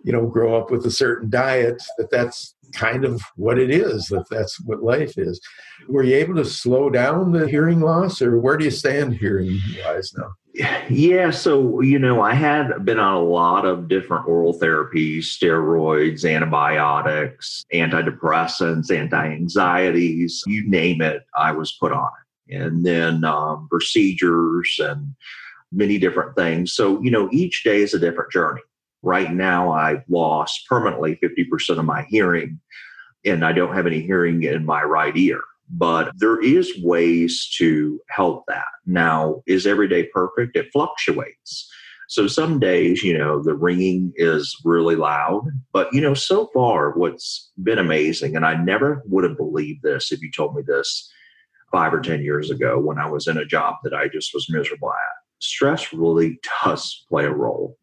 you 0.06 0.12
know 0.12 0.26
grow 0.26 0.56
up 0.56 0.70
with 0.70 0.86
a 0.86 0.90
certain 0.90 1.28
diet 1.28 1.82
that 1.98 2.10
that's 2.10 2.54
kind 2.72 3.04
of 3.04 3.20
what 3.36 3.58
it 3.58 3.70
is 3.70 4.06
that 4.08 4.24
that's 4.30 4.60
what 4.60 4.82
life 4.82 5.16
is 5.16 5.40
were 5.88 6.02
you 6.02 6.16
able 6.16 6.34
to 6.34 6.44
slow 6.44 6.90
down 6.90 7.32
the 7.32 7.48
hearing 7.48 7.80
loss 7.80 8.20
or 8.20 8.38
where 8.38 8.56
do 8.56 8.64
you 8.64 8.70
stand 8.70 9.14
hearing 9.14 9.58
wise 9.84 10.12
now 10.16 10.30
yeah, 10.88 11.30
so 11.30 11.80
you 11.80 11.98
know, 11.98 12.22
I 12.22 12.34
had 12.34 12.84
been 12.84 12.98
on 12.98 13.14
a 13.14 13.22
lot 13.22 13.66
of 13.66 13.88
different 13.88 14.26
oral 14.26 14.58
therapies, 14.58 15.24
steroids, 15.24 16.28
antibiotics, 16.28 17.64
antidepressants, 17.72 18.90
anti-anxieties, 18.90 20.42
you 20.46 20.68
name 20.68 21.02
it, 21.02 21.26
I 21.36 21.52
was 21.52 21.72
put 21.72 21.92
on 21.92 22.08
it. 22.48 22.56
And 22.56 22.86
then 22.86 23.24
um, 23.24 23.66
procedures 23.68 24.78
and 24.78 25.14
many 25.72 25.98
different 25.98 26.36
things. 26.36 26.72
So, 26.72 27.02
you 27.02 27.10
know, 27.10 27.28
each 27.32 27.64
day 27.64 27.82
is 27.82 27.92
a 27.92 27.98
different 27.98 28.32
journey. 28.32 28.62
Right 29.02 29.32
now, 29.32 29.72
I've 29.72 30.04
lost 30.08 30.66
permanently 30.68 31.16
50% 31.16 31.78
of 31.78 31.84
my 31.84 32.04
hearing, 32.08 32.60
and 33.24 33.44
I 33.44 33.52
don't 33.52 33.74
have 33.74 33.86
any 33.86 34.00
hearing 34.00 34.44
in 34.44 34.64
my 34.64 34.82
right 34.82 35.16
ear 35.16 35.40
but 35.70 36.12
there 36.16 36.40
is 36.40 36.72
ways 36.82 37.48
to 37.58 38.00
help 38.08 38.44
that. 38.48 38.66
Now, 38.86 39.42
is 39.46 39.66
every 39.66 39.88
day 39.88 40.04
perfect? 40.04 40.56
It 40.56 40.68
fluctuates. 40.72 41.70
So 42.08 42.28
some 42.28 42.60
days, 42.60 43.02
you 43.02 43.16
know, 43.18 43.42
the 43.42 43.54
ringing 43.54 44.12
is 44.14 44.56
really 44.64 44.94
loud. 44.94 45.48
But, 45.72 45.92
you 45.92 46.00
know, 46.00 46.14
so 46.14 46.48
far, 46.54 46.92
what's 46.92 47.50
been 47.62 47.78
amazing, 47.78 48.36
and 48.36 48.46
I 48.46 48.54
never 48.54 49.02
would 49.06 49.24
have 49.24 49.36
believed 49.36 49.82
this 49.82 50.12
if 50.12 50.22
you 50.22 50.30
told 50.30 50.54
me 50.54 50.62
this 50.64 51.10
five 51.72 51.92
or 51.92 52.00
10 52.00 52.22
years 52.22 52.50
ago 52.50 52.78
when 52.78 52.98
I 52.98 53.10
was 53.10 53.26
in 53.26 53.36
a 53.36 53.44
job 53.44 53.76
that 53.82 53.92
I 53.92 54.06
just 54.06 54.32
was 54.32 54.48
miserable 54.48 54.92
at. 54.92 55.16
Stress 55.40 55.92
really 55.92 56.38
does 56.64 57.04
play 57.08 57.24
a 57.24 57.32
role. 57.32 57.76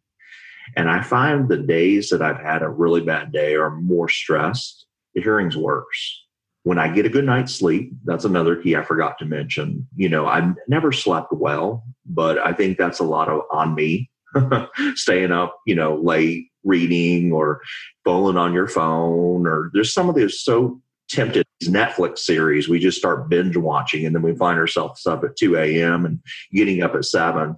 And 0.78 0.90
I 0.90 1.02
find 1.02 1.50
the 1.50 1.58
days 1.58 2.10
that 2.10 2.22
I've 2.22 2.40
had 2.40 2.62
a 2.62 2.70
really 2.70 3.02
bad 3.02 3.34
day 3.34 3.56
are 3.56 3.76
more 3.82 4.08
stressed, 4.08 4.86
the 5.14 5.22
hearing's 5.22 5.58
worse 5.58 6.23
when 6.64 6.80
I 6.80 6.88
get 6.88 7.06
a 7.06 7.10
good 7.10 7.26
night's 7.26 7.54
sleep, 7.54 7.92
that's 8.06 8.26
another 8.26 8.56
key 8.56 8.76
I 8.76 8.84
forgot 8.84 9.18
to 9.20 9.26
mention. 9.26 9.88
You 9.96 10.10
know, 10.10 10.26
I 10.26 10.54
never 10.68 10.92
slept 10.92 11.34
well, 11.34 11.84
but 12.06 12.38
I 12.40 12.54
think 12.54 12.78
that's 12.78 13.00
a 13.00 13.06
lot 13.06 13.30
of 13.30 13.42
on 13.52 13.76
me 13.76 14.10
staying 14.96 15.32
up, 15.32 15.60
you 15.68 15.76
know, 15.76 15.96
late 15.96 16.48
reading 16.64 17.34
or 17.34 17.62
phoning 18.06 18.38
on 18.38 18.54
your 18.54 18.68
phone, 18.68 19.46
or 19.46 19.70
there's 19.74 19.94
some 19.94 20.10
of 20.10 20.16
those 20.16 20.42
so 20.42 20.82
tempted 21.10 21.46
Netflix 21.64 22.20
series 22.20 22.68
we 22.68 22.80
just 22.80 22.98
start 22.98 23.30
binge 23.30 23.56
watching 23.58 24.06
and 24.06 24.16
then 24.16 24.22
we 24.22 24.36
find 24.36 24.58
ourselves 24.58 25.06
up 25.06 25.24
at 25.24 25.36
2 25.36 25.58
a.m. 25.58 26.06
and 26.06 26.20
getting 26.54 26.82
up 26.82 26.96
at 26.96 27.06
7. 27.06 27.56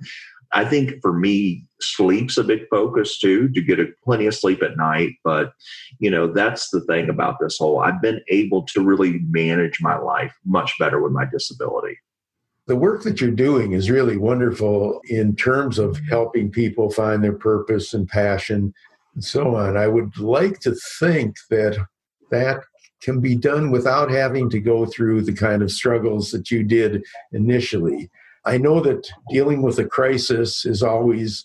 I 0.51 0.65
think 0.65 1.01
for 1.01 1.13
me, 1.13 1.65
sleep's 1.93 2.37
a 2.37 2.43
big 2.43 2.67
focus 2.69 3.19
too, 3.19 3.49
to 3.49 3.61
get 3.61 3.79
a, 3.79 3.87
plenty 4.03 4.25
of 4.25 4.35
sleep 4.35 4.63
at 4.63 4.77
night. 4.77 5.13
But, 5.23 5.53
you 5.99 6.09
know, 6.09 6.31
that's 6.31 6.69
the 6.69 6.81
thing 6.81 7.09
about 7.09 7.37
this 7.39 7.57
whole, 7.57 7.79
I've 7.79 8.01
been 8.01 8.21
able 8.29 8.63
to 8.67 8.81
really 8.81 9.19
manage 9.29 9.81
my 9.81 9.97
life 9.97 10.33
much 10.45 10.73
better 10.79 11.01
with 11.01 11.11
my 11.11 11.25
disability. 11.25 11.97
The 12.67 12.75
work 12.75 13.03
that 13.03 13.21
you're 13.21 13.31
doing 13.31 13.73
is 13.73 13.91
really 13.91 14.17
wonderful 14.17 14.99
in 15.09 15.35
terms 15.35 15.77
of 15.77 15.99
helping 16.09 16.49
people 16.49 16.89
find 16.89 17.23
their 17.23 17.37
purpose 17.37 17.93
and 17.93 18.07
passion 18.07 18.73
and 19.13 19.23
so 19.23 19.55
on. 19.55 19.77
I 19.77 19.87
would 19.87 20.17
like 20.17 20.59
to 20.61 20.75
think 20.99 21.35
that 21.49 21.77
that 22.31 22.61
can 23.01 23.19
be 23.19 23.35
done 23.35 23.69
without 23.69 24.09
having 24.09 24.49
to 24.49 24.59
go 24.59 24.85
through 24.87 25.21
the 25.21 25.33
kind 25.33 25.61
of 25.61 25.71
struggles 25.71 26.31
that 26.31 26.49
you 26.49 26.63
did 26.63 27.03
initially. 27.33 28.09
I 28.45 28.57
know 28.57 28.79
that 28.81 29.07
dealing 29.29 29.61
with 29.61 29.79
a 29.79 29.85
crisis 29.85 30.65
is 30.65 30.83
always 30.83 31.43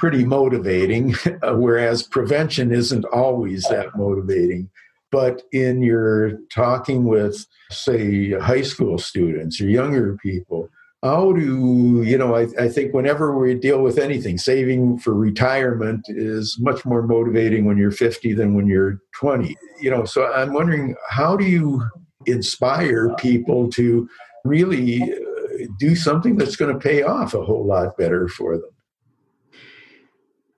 pretty 0.00 0.24
motivating, 0.24 1.14
whereas 1.42 2.02
prevention 2.02 2.72
isn't 2.72 3.04
always 3.06 3.62
that 3.68 3.96
motivating. 3.96 4.68
But 5.12 5.42
in 5.52 5.82
your 5.82 6.38
talking 6.52 7.04
with, 7.04 7.46
say, 7.70 8.32
high 8.32 8.62
school 8.62 8.98
students 8.98 9.60
or 9.60 9.68
younger 9.68 10.16
people 10.16 10.70
how 11.02 11.32
do 11.32 12.02
you 12.04 12.18
know 12.18 12.34
I, 12.34 12.46
I 12.58 12.68
think 12.68 12.92
whenever 12.92 13.36
we 13.36 13.54
deal 13.54 13.82
with 13.82 13.98
anything 13.98 14.36
saving 14.36 14.98
for 14.98 15.14
retirement 15.14 16.04
is 16.08 16.58
much 16.60 16.84
more 16.84 17.02
motivating 17.02 17.64
when 17.64 17.78
you're 17.78 17.90
50 17.90 18.34
than 18.34 18.54
when 18.54 18.66
you're 18.66 19.00
20 19.14 19.56
you 19.80 19.90
know 19.90 20.04
so 20.04 20.30
i'm 20.32 20.52
wondering 20.52 20.94
how 21.08 21.36
do 21.36 21.44
you 21.44 21.82
inspire 22.26 23.14
people 23.16 23.70
to 23.70 24.08
really 24.44 25.02
uh, 25.02 25.66
do 25.78 25.96
something 25.96 26.36
that's 26.36 26.56
going 26.56 26.72
to 26.72 26.78
pay 26.78 27.02
off 27.02 27.34
a 27.34 27.42
whole 27.42 27.64
lot 27.64 27.96
better 27.96 28.28
for 28.28 28.56
them 28.56 28.70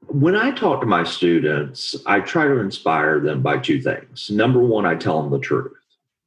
when 0.09 0.37
I 0.37 0.51
talk 0.51 0.81
to 0.81 0.87
my 0.87 1.05
students, 1.05 1.97
I 2.07 2.21
try 2.21 2.47
to 2.47 2.59
inspire 2.59 3.21
them 3.21 3.43
by 3.43 3.59
two 3.59 3.81
things. 3.81 4.31
Number 4.31 4.61
one, 4.61 4.85
I 4.85 4.95
tell 4.95 5.23
them 5.23 5.31
the 5.31 5.39
truth. 5.39 5.73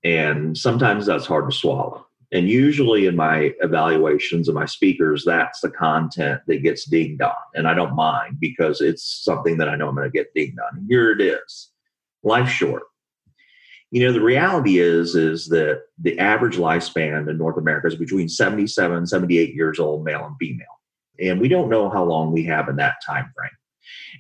And 0.03 0.57
sometimes 0.57 1.05
that's 1.05 1.25
hard 1.25 1.49
to 1.49 1.55
swallow. 1.55 2.05
And 2.31 2.49
usually 2.49 3.05
in 3.05 3.15
my 3.15 3.53
evaluations 3.61 4.49
of 4.49 4.55
my 4.55 4.65
speakers, 4.65 5.23
that's 5.25 5.61
the 5.61 5.69
content 5.69 6.41
that 6.47 6.63
gets 6.63 6.85
dinged 6.85 7.21
on. 7.21 7.35
And 7.53 7.67
I 7.67 7.73
don't 7.73 7.95
mind 7.95 8.39
because 8.39 8.81
it's 8.81 9.23
something 9.23 9.57
that 9.57 9.69
I 9.69 9.75
know 9.75 9.89
I'm 9.89 9.95
going 9.95 10.09
to 10.09 10.17
get 10.17 10.33
dinged 10.33 10.59
on. 10.59 10.85
Here 10.89 11.11
it 11.11 11.21
is. 11.21 11.71
Life's 12.23 12.51
short. 12.51 12.83
You 13.91 14.05
know, 14.05 14.11
the 14.11 14.21
reality 14.21 14.79
is, 14.79 15.15
is 15.15 15.47
that 15.49 15.83
the 15.99 16.17
average 16.19 16.57
lifespan 16.57 17.29
in 17.29 17.37
North 17.37 17.57
America 17.57 17.87
is 17.87 17.95
between 17.95 18.27
77, 18.27 19.07
78 19.07 19.55
years 19.55 19.79
old, 19.79 20.03
male 20.03 20.25
and 20.25 20.35
female. 20.37 20.65
And 21.19 21.39
we 21.39 21.47
don't 21.47 21.69
know 21.69 21.89
how 21.89 22.03
long 22.03 22.33
we 22.33 22.43
have 22.45 22.67
in 22.67 22.75
that 22.77 22.95
time 23.05 23.31
frame. 23.35 23.51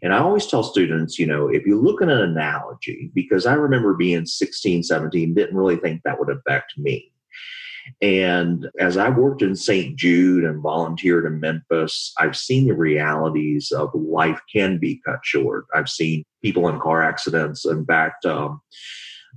And 0.01 0.13
I 0.13 0.19
always 0.19 0.45
tell 0.47 0.63
students, 0.63 1.17
you 1.17 1.25
know, 1.25 1.47
if 1.47 1.65
you 1.65 1.79
look 1.79 2.01
at 2.01 2.09
an 2.09 2.21
analogy, 2.21 3.11
because 3.13 3.45
I 3.45 3.53
remember 3.53 3.93
being 3.93 4.25
16, 4.25 4.83
17, 4.83 5.33
didn't 5.33 5.55
really 5.55 5.77
think 5.77 6.01
that 6.03 6.19
would 6.19 6.29
affect 6.29 6.77
me. 6.77 7.11
And 8.01 8.67
as 8.79 8.97
I 8.97 9.09
worked 9.09 9.41
in 9.41 9.55
St. 9.55 9.95
Jude 9.95 10.43
and 10.43 10.61
volunteered 10.61 11.25
in 11.25 11.39
Memphis, 11.39 12.13
I've 12.17 12.35
seen 12.35 12.67
the 12.67 12.73
realities 12.73 13.71
of 13.71 13.93
life 13.93 14.41
can 14.51 14.79
be 14.79 15.01
cut 15.05 15.19
short. 15.23 15.65
I've 15.73 15.89
seen 15.89 16.23
people 16.41 16.67
in 16.67 16.79
car 16.79 17.03
accidents. 17.03 17.65
In 17.65 17.85
fact, 17.85 18.25
um, 18.25 18.61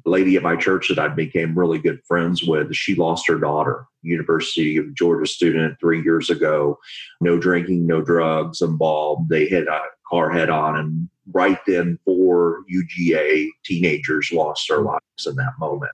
lady 0.05 0.37
at 0.37 0.43
my 0.43 0.57
church 0.57 0.89
that 0.89 0.99
I 0.99 1.09
became 1.09 1.59
really 1.59 1.79
good 1.79 2.01
friends 2.07 2.43
with, 2.43 2.75
she 2.75 2.95
lost 2.95 3.27
her 3.29 3.39
daughter, 3.39 3.87
University 4.03 4.77
of 4.77 4.95
Georgia 4.95 5.27
student, 5.27 5.79
three 5.81 6.03
years 6.03 6.31
ago. 6.31 6.79
No 7.21 7.39
drinking, 7.39 7.87
no 7.87 8.01
drugs 8.03 8.61
involved. 8.61 9.29
They 9.29 9.47
hit 9.47 9.69
a 9.69 9.81
car 10.09 10.31
head 10.31 10.51
on, 10.51 10.77
and 10.79 11.09
right 11.33 11.59
then, 11.67 11.99
four 12.05 12.63
UGA 12.73 13.49
teenagers 13.65 14.31
lost 14.33 14.67
their 14.69 14.81
lives 14.81 15.27
in 15.27 15.37
that 15.37 15.53
moment. 15.59 15.93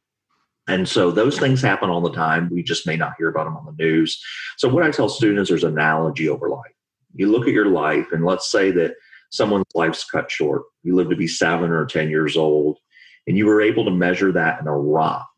And 0.66 0.88
so 0.88 1.10
those 1.10 1.38
things 1.38 1.60
happen 1.60 1.90
all 1.90 2.00
the 2.00 2.12
time. 2.12 2.48
We 2.50 2.62
just 2.62 2.86
may 2.86 2.96
not 2.96 3.14
hear 3.18 3.28
about 3.28 3.44
them 3.44 3.56
on 3.56 3.66
the 3.66 3.84
news. 3.84 4.18
So 4.56 4.68
what 4.68 4.82
I 4.82 4.90
tell 4.90 5.08
students, 5.08 5.50
there's 5.50 5.64
analogy 5.64 6.28
over 6.28 6.48
life. 6.48 6.72
You 7.14 7.30
look 7.30 7.46
at 7.46 7.52
your 7.52 7.66
life, 7.66 8.06
and 8.12 8.24
let's 8.24 8.50
say 8.50 8.70
that 8.72 8.94
someone's 9.30 9.66
life's 9.74 10.04
cut 10.04 10.30
short. 10.30 10.62
You 10.82 10.94
live 10.94 11.10
to 11.10 11.16
be 11.16 11.26
seven 11.26 11.70
or 11.70 11.84
10 11.84 12.08
years 12.08 12.36
old, 12.36 12.78
and 13.26 13.36
you 13.36 13.46
were 13.46 13.60
able 13.60 13.84
to 13.84 13.90
measure 13.90 14.32
that 14.32 14.60
in 14.60 14.66
a 14.66 14.76
rock, 14.76 15.28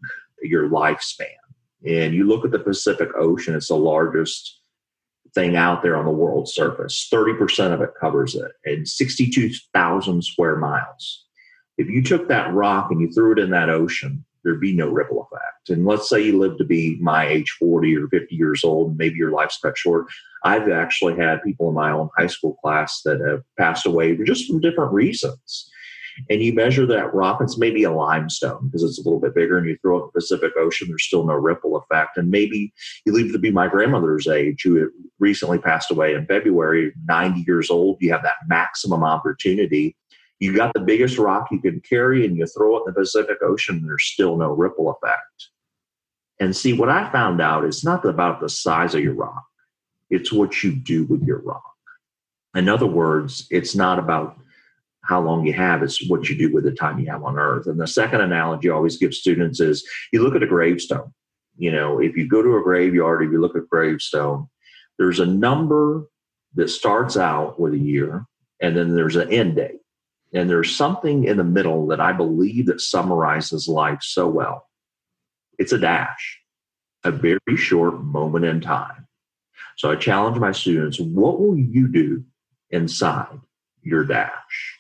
your 0.43 0.69
lifespan. 0.69 1.27
And 1.87 2.15
you 2.15 2.25
look 2.25 2.45
at 2.45 2.51
the 2.51 2.59
Pacific 2.59 3.11
Ocean, 3.17 3.55
it's 3.55 3.69
the 3.69 3.77
largest 3.77 4.61
thing 5.35 5.55
out 5.55 5.83
there 5.83 5.97
on 5.97 6.05
the 6.05 6.11
world's 6.11 6.55
surface. 6.55 7.09
30% 7.13 7.73
of 7.73 7.81
it 7.81 7.91
covers 8.01 8.35
it, 8.35 8.51
and 8.65 8.89
62,000 8.89 10.23
square 10.23 10.57
miles. 10.57 11.25
If 11.79 11.89
you 11.89 12.03
took 12.03 12.29
that 12.29 12.53
rock 12.55 12.91
and 12.91 13.01
you 13.01 13.13
threw 13.13 13.33
it 13.33 13.39
in 13.39 13.51
that 13.51 13.69
ocean, 13.69 14.25
there'd 14.43 14.61
be 14.61 14.75
no 14.75 14.89
ripple 14.89 15.29
effect. 15.31 15.71
And 15.71 15.85
let's 15.85 16.09
say 16.09 16.25
you 16.25 16.39
live 16.39 16.57
to 16.59 16.65
be 16.65 16.97
my 17.01 17.27
age 17.27 17.57
40 17.59 17.97
or 17.97 18.09
50 18.09 18.35
years 18.35 18.65
old, 18.65 18.97
maybe 18.97 19.17
your 19.17 19.33
life's 19.33 19.59
cut 19.59 19.77
short. 19.77 20.07
I've 20.45 20.71
actually 20.71 21.17
had 21.17 21.43
people 21.43 21.69
in 21.69 21.75
my 21.75 21.91
own 21.91 22.09
high 22.17 22.29
school 22.29 22.55
class 22.63 23.03
that 23.05 23.21
have 23.21 23.43
passed 23.59 23.87
away 23.87 24.17
just 24.25 24.47
from 24.47 24.61
different 24.61 24.93
reasons. 24.93 25.71
And 26.31 26.43
you 26.43 26.53
measure 26.53 26.87
that 26.87 27.15
rock, 27.15 27.41
it's 27.41 27.59
maybe 27.59 27.85
a 27.85 27.93
limestone 27.93 28.67
because 28.67 28.83
it's 28.83 28.99
a 28.99 29.03
little 29.03 29.21
bit 29.21 29.35
bigger, 29.35 29.59
and 29.59 29.67
you 29.67 29.77
throw 29.83 29.99
it 29.99 30.01
in 30.01 30.07
the 30.07 30.21
Pacific 30.21 30.53
Ocean, 30.57 30.89
there's 30.89 31.05
still 31.05 31.25
no 31.25 31.35
ripple 31.35 31.77
effect. 31.77 32.17
And 32.17 32.31
maybe 32.31 32.73
you 33.05 33.13
leave 33.13 33.33
to 33.33 33.39
be 33.39 33.51
my 33.51 33.69
grandmother's 33.69 34.27
age, 34.27 34.63
who 34.63 34.91
recently 35.19 35.59
passed 35.59 35.91
away 35.91 36.15
in 36.15 36.27
February, 36.27 36.93
90 37.07 37.45
years 37.47 37.71
old. 37.71 37.99
You 38.01 38.13
have 38.13 38.23
that 38.23 38.37
maximum 38.49 39.05
opportunity 39.05 39.97
you 40.39 40.55
got 40.55 40.75
the 40.75 40.81
biggest 40.81 41.19
rock 41.19 41.49
you 41.51 41.61
can 41.61 41.81
carry 41.81 42.27
and 42.27 42.37
you 42.37 42.47
throw 42.47 42.77
it 42.77 42.81
in 42.81 42.93
the 42.93 43.01
Pacific 43.01 43.39
Ocean, 43.43 43.85
there's 43.87 44.05
still 44.05 44.37
no 44.37 44.53
ripple 44.53 44.91
effect. 44.91 45.49
And 46.39 46.55
see, 46.55 46.75
what 46.75 46.91
I 46.91 47.11
found 47.11 47.41
out 47.41 47.65
is 47.65 47.83
not 47.83 48.05
about 48.05 48.41
the 48.41 48.49
size 48.49 48.95
of 48.95 49.03
your 49.03 49.15
rock, 49.15 49.45
it's 50.11 50.33
what 50.33 50.63
you 50.63 50.75
do 50.75 51.05
with 51.05 51.23
your 51.23 51.41
rock. 51.41 51.63
In 52.55 52.69
other 52.69 52.87
words, 52.87 53.47
it's 53.51 53.75
not 53.75 53.99
about 53.99 54.39
how 55.07 55.21
long 55.21 55.47
you 55.47 55.53
have, 55.53 55.83
is 55.83 56.03
what 56.09 56.29
you 56.29 56.37
do 56.37 56.53
with 56.53 56.65
the 56.65 56.73
time 56.73 56.99
you 56.99 57.07
have 57.11 57.23
on 57.23 57.39
earth. 57.39 57.67
And 57.67 57.81
the 57.81 57.87
second 57.87 58.21
analogy 58.21 58.69
I 58.69 58.75
always 58.75 58.97
give 58.97 59.15
students 59.15 59.61
is 59.61 59.89
you 60.13 60.23
look 60.23 60.35
at 60.35 60.43
a 60.43 60.47
gravestone. 60.47 61.13
You 61.57 61.73
know, 61.73 62.01
if 62.01 62.17
you 62.17 62.29
go 62.29 62.43
to 62.43 62.57
a 62.57 62.63
graveyard, 62.63 63.23
if 63.23 63.31
you 63.31 63.41
look 63.41 63.57
at 63.57 63.69
gravestone, 63.69 64.49
there's 64.99 65.21
a 65.21 65.27
number 65.27 66.07
that 66.55 66.69
starts 66.69 67.17
out 67.17 67.61
with 67.61 67.75
a 67.75 67.79
year, 67.79 68.27
and 68.61 68.77
then 68.77 68.95
there's 68.95 69.17
an 69.17 69.33
end 69.33 69.57
date. 69.57 69.81
And 70.33 70.51
there's 70.51 70.75
something 70.75 71.25
in 71.25 71.37
the 71.37 71.45
middle 71.45 71.87
that 71.89 72.01
I 72.01 72.13
believe 72.13 72.67
that 72.67 72.81
summarizes 72.81 73.69
life 73.69 74.01
so 74.03 74.29
well. 74.29 74.69
It's 75.59 75.73
a 75.73 75.79
dash, 75.79 76.41
a 77.05 77.11
very 77.11 77.57
short 77.57 78.03
moment 78.03 78.45
in 78.45 78.61
time. 78.61 79.07
So 79.77 79.91
I 79.91 79.97
challenge 79.97 80.39
my 80.39 80.53
students, 80.53 80.99
what 80.99 81.41
will 81.41 81.57
you 81.57 81.89
do 81.89 82.25
inside 82.71 83.39
your 83.83 84.05
dash? 84.05 84.76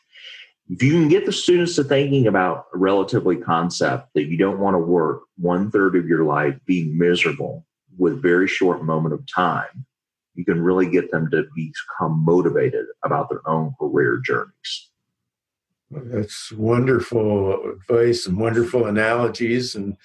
If 0.68 0.82
you 0.82 0.92
can 0.92 1.08
get 1.08 1.26
the 1.26 1.32
students 1.32 1.76
to 1.76 1.84
thinking 1.84 2.26
about 2.26 2.66
a 2.74 2.78
relatively 2.78 3.36
concept 3.36 4.14
that 4.14 4.24
you 4.24 4.36
don't 4.36 4.58
want 4.58 4.74
to 4.74 4.78
work 4.78 5.22
one 5.38 5.70
third 5.70 5.94
of 5.94 6.08
your 6.08 6.24
life 6.24 6.56
being 6.66 6.98
miserable 6.98 7.64
with 7.96 8.20
very 8.20 8.48
short 8.48 8.82
moment 8.82 9.14
of 9.14 9.24
time, 9.26 9.86
you 10.34 10.44
can 10.44 10.60
really 10.60 10.90
get 10.90 11.10
them 11.10 11.30
to 11.30 11.44
become 11.54 12.24
motivated 12.24 12.86
about 13.04 13.30
their 13.30 13.48
own 13.48 13.74
career 13.78 14.20
journeys. 14.24 14.90
That's 15.90 16.50
wonderful 16.52 17.72
advice 17.72 18.26
and 18.26 18.36
wonderful 18.36 18.86
analogies. 18.86 19.76
And 19.76 19.96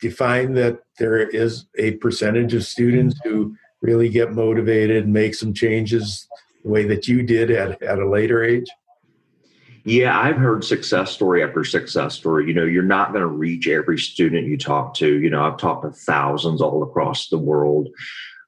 define 0.00 0.52
that 0.54 0.80
there 0.98 1.26
is 1.28 1.64
a 1.78 1.92
percentage 1.92 2.52
of 2.52 2.66
students 2.66 3.18
who 3.24 3.56
really 3.80 4.10
get 4.10 4.32
motivated 4.32 5.04
and 5.04 5.12
make 5.12 5.34
some 5.34 5.54
changes 5.54 6.28
the 6.62 6.68
way 6.68 6.84
that 6.84 7.08
you 7.08 7.22
did 7.22 7.50
at, 7.50 7.82
at 7.82 7.98
a 7.98 8.08
later 8.08 8.44
age? 8.44 8.66
Yeah, 9.84 10.18
I've 10.18 10.36
heard 10.36 10.64
success 10.64 11.10
story 11.10 11.42
after 11.42 11.64
success 11.64 12.14
story. 12.14 12.46
You 12.46 12.54
know, 12.54 12.64
you're 12.64 12.84
not 12.84 13.12
going 13.12 13.22
to 13.22 13.26
reach 13.26 13.66
every 13.66 13.98
student 13.98 14.46
you 14.46 14.56
talk 14.56 14.94
to. 14.94 15.20
You 15.20 15.28
know, 15.28 15.44
I've 15.44 15.56
talked 15.56 15.84
to 15.84 15.90
thousands 15.90 16.62
all 16.62 16.84
across 16.84 17.28
the 17.28 17.38
world, 17.38 17.88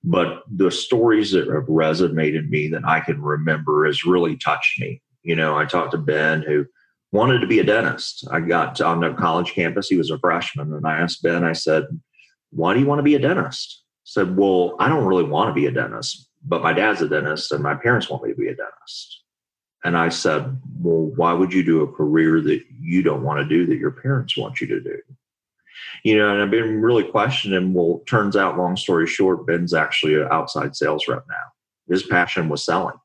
but 0.05 0.45
the 0.49 0.71
stories 0.71 1.33
that 1.33 1.49
have 1.49 1.65
resonated 1.65 2.49
me 2.51 2.69
that 2.69 2.85
I 2.87 3.01
can 3.01 3.21
remember 3.21 3.85
has 3.85 4.05
really 4.05 4.37
touched 4.37 4.81
me. 4.81 5.03
You 5.23 5.35
know, 5.35 5.57
I 5.57 5.65
talked 5.65 5.91
to 5.91 5.99
Ben 5.99 6.43
who 6.43 6.67
wanted 7.11 7.41
to 7.41 7.49
be 7.49 7.59
a 7.59 7.65
dentist. 7.65 8.29
I 8.31 8.39
got 8.39 8.81
on 8.81 9.01
the 9.01 9.13
college 9.15 9.53
campus. 9.53 9.89
He 9.89 9.97
was 9.97 10.11
a 10.11 10.19
freshman, 10.19 10.73
and 10.73 10.87
I 10.87 10.99
asked 10.99 11.23
Ben. 11.23 11.43
I 11.43 11.53
said, 11.53 11.85
"Why 12.51 12.75
do 12.75 12.81
you 12.81 12.87
want 12.87 13.01
to 13.01 13.05
be 13.05 13.17
a 13.17 13.19
dentist?" 13.19 13.83
He 14.05 14.11
said, 14.11 14.37
"Well, 14.37 14.77
I 14.79 14.89
don't 14.89 15.07
really 15.07 15.25
want 15.25 15.49
to 15.49 15.55
be 15.55 15.67
a 15.67 15.73
dentist, 15.73 16.29
but 16.45 16.63
my 16.63 16.73
dad's 16.73 17.03
a 17.03 17.09
dentist, 17.09 17.51
and 17.51 17.63
my 17.63 17.75
parents 17.75 18.09
want 18.09 18.23
me 18.23 18.31
to 18.31 18.37
be 18.37 18.49
a 18.49 18.55
dentist." 18.55 19.24
And 19.85 19.97
I 19.97 20.09
said, 20.09 20.61
"Well, 20.81 21.13
why 21.17 21.33
would 21.33 21.53
you 21.53 21.63
do 21.63 21.83
a 21.83 21.93
career 21.93 22.41
that 22.41 22.63
you 22.81 23.03
don't 23.03 23.23
want 23.23 23.41
to 23.41 23.49
do 23.49 23.67
that 23.67 23.77
your 23.77 23.91
parents 23.91 24.37
want 24.37 24.61
you 24.61 24.67
to 24.69 24.81
do?" 24.81 24.99
You 26.05 26.19
know, 26.19 26.33
and 26.33 26.43
I've 26.43 26.51
been 26.51 26.81
really 26.81 27.05
questioning. 27.05 27.75
Well, 27.75 28.03
turns 28.07 28.37
out, 28.37 28.59
long 28.59 28.77
story 28.77 29.07
short, 29.07 29.47
Ben's 29.47 29.75
actually 29.75 30.15
an 30.15 30.29
outside 30.31 30.77
sales 30.77 31.07
rep 31.09 31.25
now. 31.29 31.53
His 31.89 32.03
passion 32.03 32.49
was 32.49 32.65
selling 32.65 32.97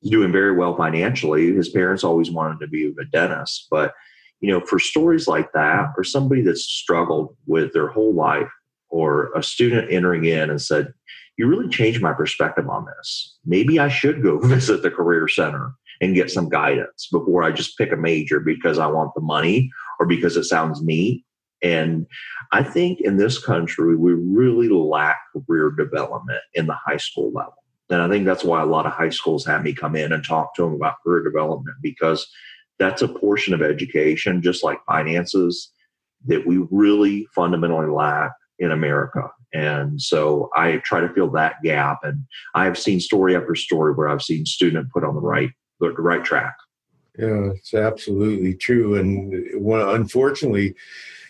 he's 0.00 0.10
doing 0.10 0.32
very 0.32 0.54
well 0.54 0.76
financially. 0.76 1.54
His 1.54 1.68
parents 1.68 2.04
always 2.04 2.30
wanted 2.30 2.60
to 2.60 2.68
be 2.68 2.86
a 2.86 3.04
dentist, 3.06 3.66
but 3.70 3.94
you 4.40 4.52
know, 4.52 4.60
for 4.60 4.78
stories 4.78 5.26
like 5.26 5.52
that, 5.52 5.92
or 5.96 6.04
somebody 6.04 6.42
that's 6.42 6.62
struggled 6.62 7.36
with 7.46 7.72
their 7.72 7.88
whole 7.88 8.14
life, 8.14 8.50
or 8.88 9.32
a 9.34 9.42
student 9.42 9.90
entering 9.90 10.24
in 10.24 10.48
and 10.48 10.62
said, 10.62 10.94
"You 11.38 11.46
really 11.46 11.68
changed 11.68 12.02
my 12.02 12.12
perspective 12.12 12.68
on 12.68 12.84
this. 12.84 13.38
Maybe 13.46 13.78
I 13.78 13.88
should 13.88 14.22
go 14.22 14.38
visit 14.42 14.82
the 14.82 14.90
career 14.90 15.28
center 15.28 15.72
and 16.00 16.14
get 16.14 16.30
some 16.30 16.48
guidance 16.48 17.08
before 17.10 17.42
I 17.42 17.50
just 17.50 17.78
pick 17.78 17.90
a 17.92 17.96
major 17.96 18.38
because 18.38 18.78
I 18.78 18.86
want 18.86 19.14
the 19.14 19.22
money 19.22 19.70
or 19.98 20.06
because 20.06 20.36
it 20.36 20.44
sounds 20.44 20.82
neat." 20.82 21.24
And 21.62 22.06
I 22.52 22.62
think 22.62 23.00
in 23.00 23.16
this 23.16 23.42
country, 23.44 23.96
we 23.96 24.12
really 24.12 24.68
lack 24.68 25.18
career 25.46 25.70
development 25.70 26.40
in 26.54 26.66
the 26.66 26.76
high 26.86 26.98
school 26.98 27.32
level. 27.32 27.54
And 27.90 28.02
I 28.02 28.08
think 28.08 28.26
that's 28.26 28.44
why 28.44 28.62
a 28.62 28.66
lot 28.66 28.86
of 28.86 28.92
high 28.92 29.08
schools 29.08 29.46
have 29.46 29.62
me 29.62 29.72
come 29.72 29.96
in 29.96 30.12
and 30.12 30.24
talk 30.24 30.54
to 30.54 30.62
them 30.62 30.74
about 30.74 31.02
career 31.02 31.22
development 31.22 31.76
because 31.82 32.26
that's 32.78 33.02
a 33.02 33.08
portion 33.08 33.54
of 33.54 33.62
education, 33.62 34.42
just 34.42 34.62
like 34.62 34.78
finances, 34.86 35.72
that 36.26 36.46
we 36.46 36.64
really 36.70 37.26
fundamentally 37.34 37.90
lack 37.90 38.32
in 38.58 38.70
America. 38.70 39.30
And 39.54 40.00
so 40.00 40.50
I 40.54 40.78
try 40.84 41.00
to 41.00 41.08
fill 41.08 41.30
that 41.32 41.56
gap. 41.62 41.98
And 42.02 42.24
I 42.54 42.64
have 42.64 42.78
seen 42.78 43.00
story 43.00 43.34
after 43.36 43.54
story 43.54 43.94
where 43.94 44.08
I've 44.08 44.22
seen 44.22 44.46
student 44.46 44.90
put 44.92 45.04
on 45.04 45.14
the 45.14 45.20
right 45.20 45.50
the 45.80 45.90
right 45.92 46.24
track. 46.24 46.54
Yeah, 47.18 47.50
it's 47.54 47.74
absolutely 47.74 48.54
true. 48.54 48.96
And 48.96 49.32
unfortunately, 49.70 50.74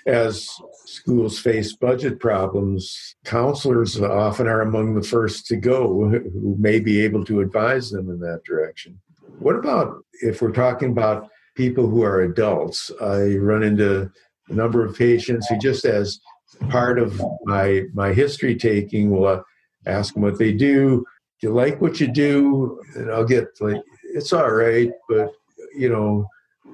as 0.07 0.49
schools 0.85 1.39
face 1.39 1.75
budget 1.75 2.21
problems, 2.21 3.15
counselors 3.25 4.01
often 4.01 4.47
are 4.47 4.63
among 4.63 4.95
the 4.95 5.03
first 5.03 5.47
to 5.47 5.57
go 5.57 6.09
who 6.09 6.57
may 6.59 6.81
be 6.81 7.01
able 7.01 7.25
to 7.27 7.41
advise 7.41 7.91
them 7.91 8.11
in 8.11 8.19
that 8.21 8.43
direction. 8.45 8.99
What 9.39 9.57
about 9.57 10.05
if 10.23 10.43
we're 10.43 10.53
talking 10.53 10.91
about 10.91 11.29
people 11.55 11.89
who 11.89 12.03
are 12.03 12.23
adults? 12.23 12.91
I 13.01 13.37
run 13.37 13.63
into 13.63 14.11
a 14.49 14.53
number 14.53 14.85
of 14.85 14.97
patients 14.97 15.47
who 15.49 15.59
just 15.59 15.85
as 15.85 16.21
part 16.69 16.99
of 16.99 17.21
my 17.45 17.85
my 17.93 18.13
history 18.13 18.57
taking 18.57 19.11
will 19.11 19.45
ask 19.87 20.15
them 20.15 20.23
what 20.23 20.39
they 20.39 20.53
do. 20.53 21.05
Do 21.41 21.49
you 21.49 21.55
like 21.55 21.81
what 21.81 22.01
you 22.01 22.09
do? 22.09 22.81
And 22.95 23.11
I'll 23.11 23.25
get 23.25 23.49
like, 23.61 23.81
it's 24.15 24.33
all 24.33 24.51
right, 24.51 24.91
but 25.09 25.33
you 25.77 25.89
know, 25.89 26.27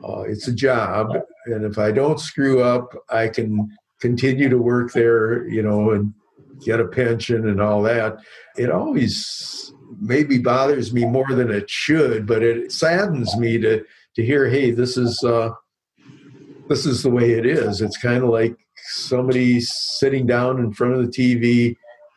uh, 0.07 0.23
it's 0.23 0.49
a 0.49 0.55
job, 0.55 1.11
and 1.47 1.65
if 1.65 1.79
I 1.79 1.93
don't 1.93 2.21
screw 2.21 2.63
up, 2.63 2.95
I 3.11 3.29
can 3.29 3.69
continue 4.01 4.49
to 4.49 4.59
work 4.59 4.93
there, 4.93 5.49
you 5.49 5.63
know, 5.63 5.91
and 5.91 6.13
get 6.65 6.81
a 6.81 6.87
pension 6.87 7.49
and 7.49 7.61
all 7.61 7.83
that. 7.83 8.19
It 8.57 8.71
always 8.71 9.73
maybe 10.01 10.39
bothers 10.39 10.93
me 10.93 11.05
more 11.05 11.29
than 11.31 11.51
it 11.51 11.69
should, 11.69 12.27
but 12.27 12.43
it 12.43 12.73
saddens 12.73 13.37
me 13.37 13.59
to 13.59 13.85
to 14.17 14.25
hear, 14.25 14.49
hey, 14.49 14.71
this 14.71 14.97
is 14.97 15.23
uh, 15.25 15.51
this 16.69 16.87
is 16.87 17.03
the 17.03 17.11
way 17.11 17.33
it 17.33 17.47
is. 17.47 17.81
It's 17.81 17.99
kind 17.99 18.23
of 18.23 18.31
like 18.31 18.57
somebody 18.85 19.61
sitting 19.61 20.27
down 20.27 20.59
in 20.59 20.73
front 20.73 20.95
of 20.95 21.05
the 21.05 21.11
TV, 21.11 21.77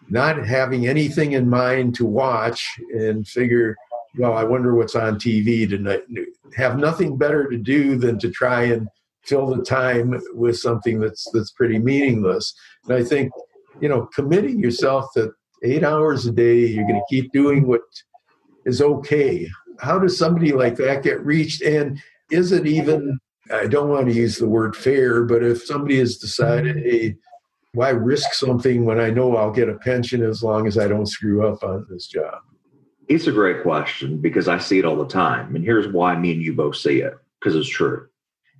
not 0.10 0.45
having 0.45 0.88
anything 0.88 1.34
in 1.34 1.49
mind 1.49 1.95
to 1.95 2.06
watch, 2.06 2.67
and 2.93 3.27
figure, 3.27 3.75
well, 4.17 4.34
I 4.34 4.43
wonder 4.43 4.75
what's 4.75 4.95
on 4.95 5.15
TV 5.15 5.69
tonight. 5.69 6.01
Have 6.56 6.77
nothing 6.77 7.17
better 7.17 7.49
to 7.49 7.58
do 7.58 7.97
than 7.97 8.19
to 8.19 8.30
try 8.32 8.63
and 8.63 8.88
fill 9.23 9.53
the 9.53 9.63
time 9.63 10.19
with 10.34 10.58
something 10.58 10.99
that's 10.99 11.30
that's 11.34 11.51
pretty 11.51 11.80
meaningless. 11.80 12.53
And 12.86 12.93
I 12.93 13.03
think, 13.03 13.32
you 13.82 13.89
know, 13.89 14.08
committing 14.15 14.60
yourself 14.60 15.06
that 15.15 15.34
eight 15.63 15.84
hours 15.84 16.25
a 16.25 16.32
day, 16.32 16.65
you're 16.65 16.88
going 16.88 17.01
to 17.01 17.15
keep 17.15 17.32
doing 17.32 17.67
what 17.67 17.82
is 18.65 18.82
okay. 18.82 19.47
How 19.80 19.99
does 19.99 20.17
somebody 20.17 20.53
like 20.53 20.75
that 20.77 21.03
get 21.03 21.23
reached? 21.25 21.62
And 21.62 22.01
is 22.32 22.51
it 22.51 22.65
even 22.65 23.19
I 23.51 23.67
don't 23.67 23.89
want 23.89 24.07
to 24.07 24.13
use 24.13 24.38
the 24.38 24.47
word 24.47 24.75
fair, 24.75 25.23
but 25.23 25.43
if 25.43 25.65
somebody 25.65 25.99
has 25.99 26.17
decided, 26.17 26.77
mm-hmm. 26.77 26.89
hey, 26.89 27.15
why 27.73 27.89
risk 27.89 28.33
something 28.33 28.86
when 28.86 28.99
I 28.99 29.10
know 29.10 29.36
I'll 29.36 29.51
get 29.51 29.69
a 29.69 29.75
pension 29.75 30.23
as 30.23 30.41
long 30.41 30.67
as 30.67 30.77
I 30.77 30.88
don't 30.88 31.05
screw 31.05 31.47
up 31.47 31.63
on 31.63 31.86
this 31.89 32.07
job? 32.07 32.39
It's 33.07 33.27
a 33.27 33.31
great 33.31 33.62
question 33.62 34.17
because 34.17 34.47
I 34.47 34.57
see 34.57 34.79
it 34.79 34.86
all 34.86 34.97
the 34.97 35.07
time. 35.07 35.55
And 35.55 35.63
here's 35.63 35.88
why 35.88 36.15
me 36.17 36.33
and 36.33 36.41
you 36.41 36.53
both 36.53 36.75
see 36.75 37.01
it 37.01 37.13
because 37.39 37.55
it's 37.55 37.69
true. 37.69 38.07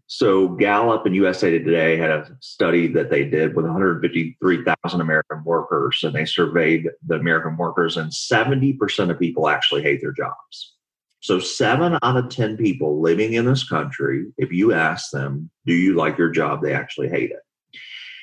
So 0.10 0.47
Gallup 0.47 1.06
and 1.06 1.13
USA 1.15 1.52
Today 1.52 1.97
had 1.97 2.12
a 2.12 2.38
study 2.39 2.88
that 2.93 3.10
they 3.10 3.26
did 3.26 3.56
with 3.56 3.65
153,000 3.65 5.02
American 5.02 5.43
workers, 5.43 6.00
and 6.04 6.15
they 6.15 6.23
surveyed 6.23 6.89
the 7.06 7.15
American 7.15 7.58
workers, 7.58 7.97
and 7.97 8.10
70% 8.10 9.12
of 9.12 9.19
people 9.19 9.50
actually 9.50 9.82
hate 9.82 10.00
their 10.00 10.13
jobs. 10.13 10.77
So, 11.20 11.40
seven 11.40 11.98
out 12.02 12.18
of 12.18 12.30
10 12.30 12.58
people 12.58 13.02
living 13.02 13.34
in 13.34 13.46
this 13.46 13.68
country, 13.68 14.28
if 14.38 14.52
you 14.52 14.74
ask 14.74 15.12
them, 15.12 15.50
do 15.66 15.74
you 15.74 15.96
like 15.96 16.18
your 16.18 16.30
job, 16.30 16.62
they 16.62 16.74
actually 16.74 17.10
hate 17.10 17.32
it. 17.32 17.40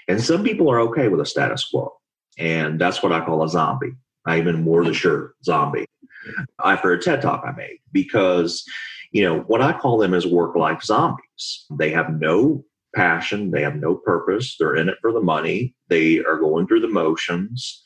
And 0.09 0.23
some 0.23 0.45
people 0.45 0.71
are 0.71 0.81
okay 0.81 1.09
with 1.09 1.21
a 1.21 1.27
status 1.27 1.65
quo. 1.65 1.93
And 2.39 2.81
that's 2.81 3.03
what 3.03 3.13
I 3.13 3.25
call 3.25 3.43
a 3.43 3.49
zombie. 3.49 3.95
I 4.27 4.39
even 4.39 4.65
wore 4.65 4.85
the 4.85 4.95
shirt 4.95 5.35
zombie 5.45 5.87
after 6.65 6.93
a 6.93 7.01
TED 7.01 7.23
talk 7.23 7.45
I 7.47 7.53
made 7.53 7.79
because, 7.93 8.65
you 9.13 9.23
know, 9.23 9.41
what 9.41 9.61
I 9.61 9.73
call 9.73 9.99
them 9.99 10.15
is 10.15 10.27
work 10.27 10.57
life 10.57 10.83
zombies. 10.83 11.67
They 11.71 11.91
have 11.91 12.11
no 12.11 12.65
passion, 12.95 13.51
they 13.51 13.63
have 13.63 13.77
no 13.77 13.97
purpose, 13.97 14.57
they're 14.59 14.77
in 14.77 14.89
it 14.89 14.99
for 15.01 15.13
the 15.13 15.21
money, 15.21 15.75
they 15.89 16.21
are 16.21 16.39
going 16.39 16.67
through 16.67 16.81
the 16.81 16.89
motions, 16.89 17.83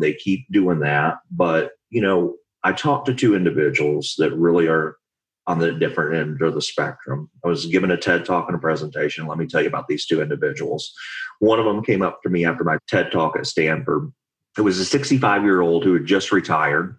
they 0.00 0.14
keep 0.14 0.46
doing 0.50 0.80
that. 0.80 1.16
But, 1.30 1.72
you 1.90 2.00
know, 2.00 2.36
I 2.64 2.72
talked 2.72 3.06
to 3.06 3.14
two 3.14 3.36
individuals 3.36 4.14
that 4.18 4.34
really 4.34 4.66
are 4.66 4.96
on 5.46 5.58
the 5.58 5.72
different 5.72 6.16
end 6.16 6.42
of 6.42 6.54
the 6.54 6.62
spectrum. 6.62 7.30
I 7.44 7.48
was 7.48 7.66
given 7.66 7.90
a 7.90 7.96
TED 7.98 8.24
talk 8.24 8.48
and 8.48 8.56
a 8.56 8.60
presentation. 8.60 9.26
Let 9.26 9.36
me 9.36 9.46
tell 9.46 9.60
you 9.60 9.68
about 9.68 9.88
these 9.88 10.06
two 10.06 10.22
individuals. 10.22 10.92
One 11.40 11.58
of 11.58 11.66
them 11.66 11.84
came 11.84 12.00
up 12.00 12.22
to 12.22 12.30
me 12.30 12.46
after 12.46 12.64
my 12.64 12.78
TED 12.88 13.12
talk 13.12 13.36
at 13.36 13.46
Stanford. 13.46 14.10
It 14.56 14.62
was 14.62 14.78
a 14.78 14.84
65 14.84 15.42
year 15.42 15.60
old 15.60 15.84
who 15.84 15.92
had 15.92 16.06
just 16.06 16.32
retired. 16.32 16.98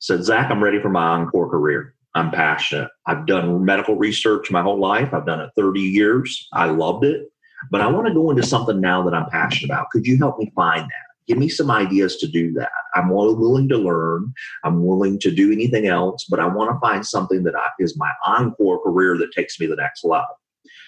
Said, 0.00 0.24
Zack, 0.24 0.50
I'm 0.50 0.62
ready 0.62 0.80
for 0.80 0.90
my 0.90 1.08
encore 1.08 1.48
career. 1.48 1.94
I'm 2.14 2.30
passionate. 2.30 2.90
I've 3.06 3.26
done 3.26 3.64
medical 3.64 3.96
research 3.96 4.50
my 4.50 4.62
whole 4.62 4.78
life. 4.78 5.12
I've 5.12 5.26
done 5.26 5.40
it 5.40 5.50
30 5.56 5.80
years. 5.80 6.48
I 6.52 6.66
loved 6.66 7.04
it, 7.04 7.28
but 7.70 7.80
I 7.80 7.86
want 7.86 8.06
to 8.06 8.14
go 8.14 8.30
into 8.30 8.42
something 8.42 8.80
now 8.80 9.02
that 9.04 9.14
I'm 9.14 9.30
passionate 9.30 9.72
about. 9.72 9.90
Could 9.90 10.06
you 10.06 10.18
help 10.18 10.38
me 10.38 10.52
find 10.54 10.82
that? 10.82 11.11
Give 11.28 11.38
me 11.38 11.48
some 11.48 11.70
ideas 11.70 12.16
to 12.16 12.28
do 12.28 12.52
that. 12.54 12.70
I'm 12.94 13.10
willing 13.10 13.68
to 13.68 13.78
learn. 13.78 14.32
I'm 14.64 14.84
willing 14.84 15.18
to 15.20 15.30
do 15.30 15.52
anything 15.52 15.86
else, 15.86 16.26
but 16.28 16.40
I 16.40 16.46
want 16.46 16.70
to 16.70 16.80
find 16.80 17.06
something 17.06 17.44
that 17.44 17.54
is 17.78 17.96
my 17.96 18.10
encore 18.26 18.82
career 18.82 19.16
that 19.18 19.32
takes 19.32 19.58
me 19.60 19.66
to 19.66 19.74
the 19.74 19.82
next 19.82 20.04
level. 20.04 20.40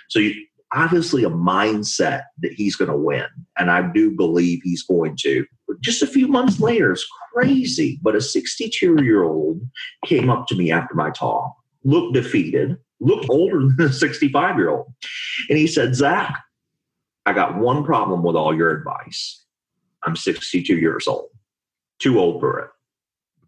So 0.08 0.18
you, 0.18 0.34
obviously 0.74 1.24
a 1.24 1.30
mindset 1.30 2.24
that 2.38 2.52
he's 2.52 2.76
going 2.76 2.90
to 2.90 2.96
win. 2.96 3.26
And 3.58 3.70
I 3.70 3.90
do 3.92 4.10
believe 4.10 4.60
he's 4.62 4.82
going 4.82 5.16
to. 5.20 5.46
Just 5.80 6.02
a 6.02 6.06
few 6.06 6.26
months 6.26 6.60
later, 6.60 6.92
it's 6.92 7.06
crazy. 7.32 7.98
But 8.02 8.16
a 8.16 8.20
62 8.20 9.02
year 9.02 9.22
old 9.22 9.60
came 10.04 10.28
up 10.28 10.46
to 10.48 10.56
me 10.56 10.70
after 10.70 10.94
my 10.94 11.10
talk, 11.10 11.54
looked 11.84 12.14
defeated, 12.14 12.76
looked 13.00 13.26
older 13.30 13.68
than 13.76 13.88
a 13.88 13.92
65 13.92 14.56
year 14.56 14.70
old. 14.70 14.92
And 15.48 15.58
he 15.58 15.66
said, 15.66 15.94
Zack, 15.94 16.42
I 17.24 17.32
got 17.32 17.56
one 17.56 17.84
problem 17.84 18.22
with 18.22 18.36
all 18.36 18.54
your 18.54 18.70
advice. 18.70 19.43
I'm 20.06 20.16
62 20.16 20.76
years 20.76 21.06
old, 21.06 21.28
too 21.98 22.18
old 22.18 22.40
for 22.40 22.60
it. 22.60 22.70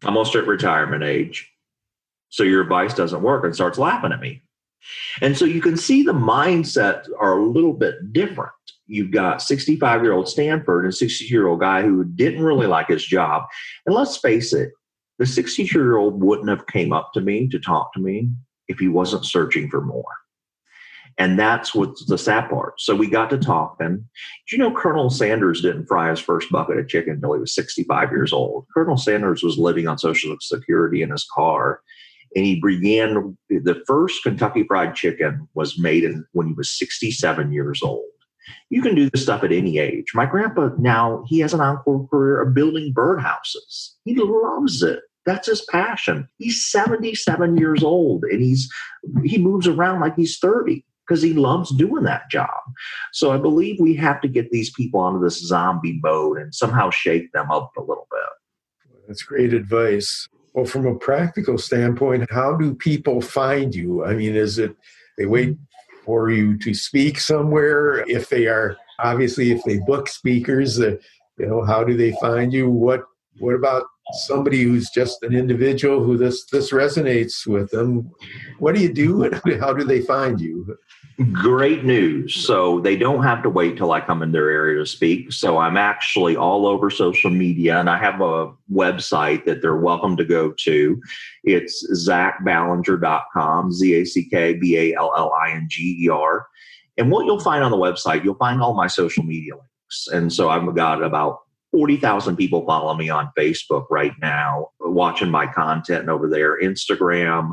I'm 0.03 0.17
almost 0.17 0.35
at 0.35 0.47
retirement 0.47 1.03
age. 1.03 1.51
So 2.29 2.43
your 2.43 2.63
advice 2.63 2.95
doesn't 2.95 3.23
work 3.23 3.45
and 3.45 3.55
starts 3.55 3.79
laughing 3.79 4.13
at 4.13 4.21
me. 4.21 4.43
And 5.21 5.37
so 5.37 5.45
you 5.45 5.61
can 5.61 5.77
see 5.77 6.03
the 6.03 6.13
mindsets 6.13 7.09
are 7.19 7.39
a 7.39 7.45
little 7.45 7.73
bit 7.73 8.13
different. 8.13 8.53
You've 8.87 9.11
got 9.11 9.43
65 9.43 10.03
year 10.03 10.13
old 10.13 10.29
Stanford 10.29 10.85
and 10.85 10.95
60 10.95 11.25
year 11.25 11.49
old 11.49 11.61
guy 11.61 11.83
who 11.83 12.05
didn't 12.05 12.43
really 12.43 12.67
like 12.67 12.89
his 12.89 13.05
job. 13.05 13.45
And 13.85 13.95
let's 13.95 14.17
face 14.17 14.53
it, 14.53 14.71
the 15.19 15.27
62 15.27 15.77
year 15.77 15.97
old 15.97 16.23
wouldn't 16.23 16.49
have 16.49 16.67
came 16.67 16.93
up 16.93 17.13
to 17.15 17.21
me 17.21 17.49
to 17.49 17.59
talk 17.59 17.93
to 17.95 18.01
me 18.01 18.31
if 18.69 18.79
he 18.79 18.89
wasn't 18.89 19.25
searching 19.25 19.69
for 19.69 19.81
more. 19.81 20.05
And 21.19 21.39
that's 21.39 21.75
what's 21.75 22.05
the 22.05 22.19
sad 22.19 22.51
part. 22.51 22.81
So 22.81 22.95
we 22.95 23.09
got 23.09 23.31
to 23.31 23.39
talking. 23.39 23.97
Do 24.49 24.57
you 24.57 24.59
know 24.59 24.75
Colonel 24.75 25.09
Sanders 25.09 25.63
didn't 25.63 25.87
fry 25.87 26.11
his 26.11 26.21
first 26.21 26.51
bucket 26.51 26.79
of 26.79 26.89
chicken 26.89 27.15
until 27.15 27.33
he 27.33 27.41
was 27.41 27.55
65 27.55 28.11
years 28.11 28.33
old? 28.33 28.67
Colonel 28.75 28.99
Sanders 28.99 29.43
was 29.43 29.57
living 29.57 29.89
on 29.89 29.99
Social 29.99 30.37
Security 30.41 31.03
in 31.03 31.11
his 31.11 31.27
car. 31.35 31.81
And 32.35 32.45
he 32.45 32.61
began 32.61 33.37
the 33.49 33.83
first 33.87 34.23
Kentucky 34.23 34.65
Fried 34.65 34.95
Chicken 34.95 35.49
was 35.55 35.79
made 35.79 36.05
in, 36.05 36.27
when 36.33 36.49
he 36.49 36.53
was 36.53 36.71
67 36.79 37.51
years 37.51 37.83
old. 37.83 38.05
You 38.69 38.83
can 38.83 38.95
do 38.95 39.09
this 39.09 39.23
stuff 39.23 39.43
at 39.43 39.53
any 39.53 39.79
age. 39.79 40.13
My 40.15 40.27
grandpa 40.27 40.71
now 40.79 41.25
he 41.27 41.39
has 41.41 41.55
an 41.55 41.61
encore 41.61 42.07
career 42.09 42.43
of 42.43 42.55
building 42.55 42.93
birdhouses. 42.95 43.93
He 44.05 44.15
loves 44.17 44.83
it. 44.83 45.01
That's 45.25 45.49
his 45.49 45.65
passion. 45.71 46.29
He's 46.39 46.65
77 46.67 47.57
years 47.57 47.83
old 47.83 48.25
and 48.25 48.41
he's 48.41 48.71
he 49.25 49.39
moves 49.39 49.67
around 49.67 50.01
like 50.01 50.15
he's 50.15 50.39
30 50.39 50.85
because 51.07 51.23
he 51.23 51.33
loves 51.33 51.75
doing 51.77 52.05
that 52.05 52.31
job. 52.31 52.49
So 53.13 53.33
I 53.33 53.39
believe 53.39 53.79
we 53.79 53.95
have 53.97 54.21
to 54.23 54.29
get 54.29 54.51
these 54.51 54.71
people 54.71 55.01
onto 55.01 55.23
this 55.23 55.41
zombie 55.41 56.01
mode 56.03 56.39
and 56.39 56.55
somehow 56.55 56.91
shake 56.91 57.33
them 57.33 57.51
up 57.51 57.73
a 57.77 57.81
little 57.81 58.09
bit. 58.11 59.01
That's 59.07 59.23
great 59.23 59.55
advice. 59.55 60.29
Well, 60.53 60.65
from 60.65 60.87
a 60.87 60.97
practical 60.97 61.59
standpoint, 61.59 62.31
how 62.31 62.57
do 62.57 62.75
people 62.75 63.21
find 63.21 63.75
you? 63.75 64.05
I 64.05 64.15
mean, 64.15 64.35
is 64.35 64.59
it 64.59 64.75
they 65.19 65.27
wait 65.27 65.57
for 66.05 66.31
you 66.31 66.59
to 66.59 66.75
speak 66.75 67.21
somewhere? 67.21 68.05
If 68.09 68.29
they 68.31 68.47
are 68.47 68.77
obviously, 68.99 69.53
if 69.53 69.63
they 69.65 69.79
book 69.81 70.09
speakers, 70.09 70.81
uh, 70.81 70.97
you 71.39 71.47
know, 71.47 71.65
how 71.65 71.85
do 71.85 71.97
they 71.97 72.13
find 72.13 72.53
you? 72.53 72.71
What 72.71 73.05
what 73.39 73.55
about 73.55 73.85
somebody 74.13 74.63
who's 74.63 74.91
just 74.91 75.23
an 75.23 75.35
individual 75.35 76.03
who 76.03 76.17
this 76.17 76.45
this 76.47 76.73
resonates 76.73 77.47
with 77.47 77.71
them? 77.71 78.11
What 78.59 78.75
do 78.75 78.81
you 78.81 78.93
do, 78.93 79.25
and 79.25 79.35
how 79.61 79.73
do 79.73 79.85
they 79.85 80.01
find 80.01 80.41
you? 80.41 80.77
Great 81.33 81.83
news. 81.83 82.35
So 82.35 82.81
they 82.81 82.95
don't 82.95 83.23
have 83.23 83.43
to 83.43 83.49
wait 83.49 83.79
till 83.79 83.93
I 83.93 84.03
come 84.03 84.23
in 84.23 84.33
their 84.33 84.51
area 84.51 84.81
to 84.81 84.87
speak. 84.87 85.33
So 85.33 85.57
I'm 85.57 85.79
actually 85.79 86.37
all 86.37 86.67
over 86.67 86.91
social 86.91 87.31
media 87.31 87.81
and 87.81 87.89
I 87.89 87.97
have 87.97 88.21
a 88.21 88.53
website 88.71 89.47
that 89.47 89.63
they're 89.63 89.77
welcome 89.77 90.19
to 90.19 90.27
go 90.27 90.53
to. 90.53 91.03
It's 91.45 92.07
zackballinger.com, 92.07 93.73
Z 93.73 93.95
A 93.95 94.05
C 94.05 94.29
K 94.29 94.55
B 94.55 94.77
A 94.77 94.95
L 94.99 95.11
L 95.17 95.33
I 95.33 95.53
N 95.53 95.67
G 95.71 96.05
E 96.05 96.09
R. 96.11 96.47
And 96.99 97.11
what 97.11 97.25
you'll 97.25 97.41
find 97.41 97.65
on 97.65 97.71
the 97.71 97.79
website, 97.79 98.23
you'll 98.23 98.35
find 98.35 98.61
all 98.61 98.75
my 98.75 98.87
social 98.87 99.23
media 99.23 99.55
links. 99.55 100.09
And 100.13 100.31
so 100.31 100.51
I've 100.51 100.75
got 100.75 101.03
about 101.03 101.46
40,000 101.77 102.37
people 102.37 102.65
follow 102.65 102.95
me 102.95 103.11
on 103.11 103.31
Facebook 103.37 103.85
right 103.91 104.15
now, 104.23 104.71
watching 104.81 105.31
my 105.31 105.47
content 105.47 106.09
over 106.09 106.27
there, 106.27 106.59
Instagram, 106.59 107.53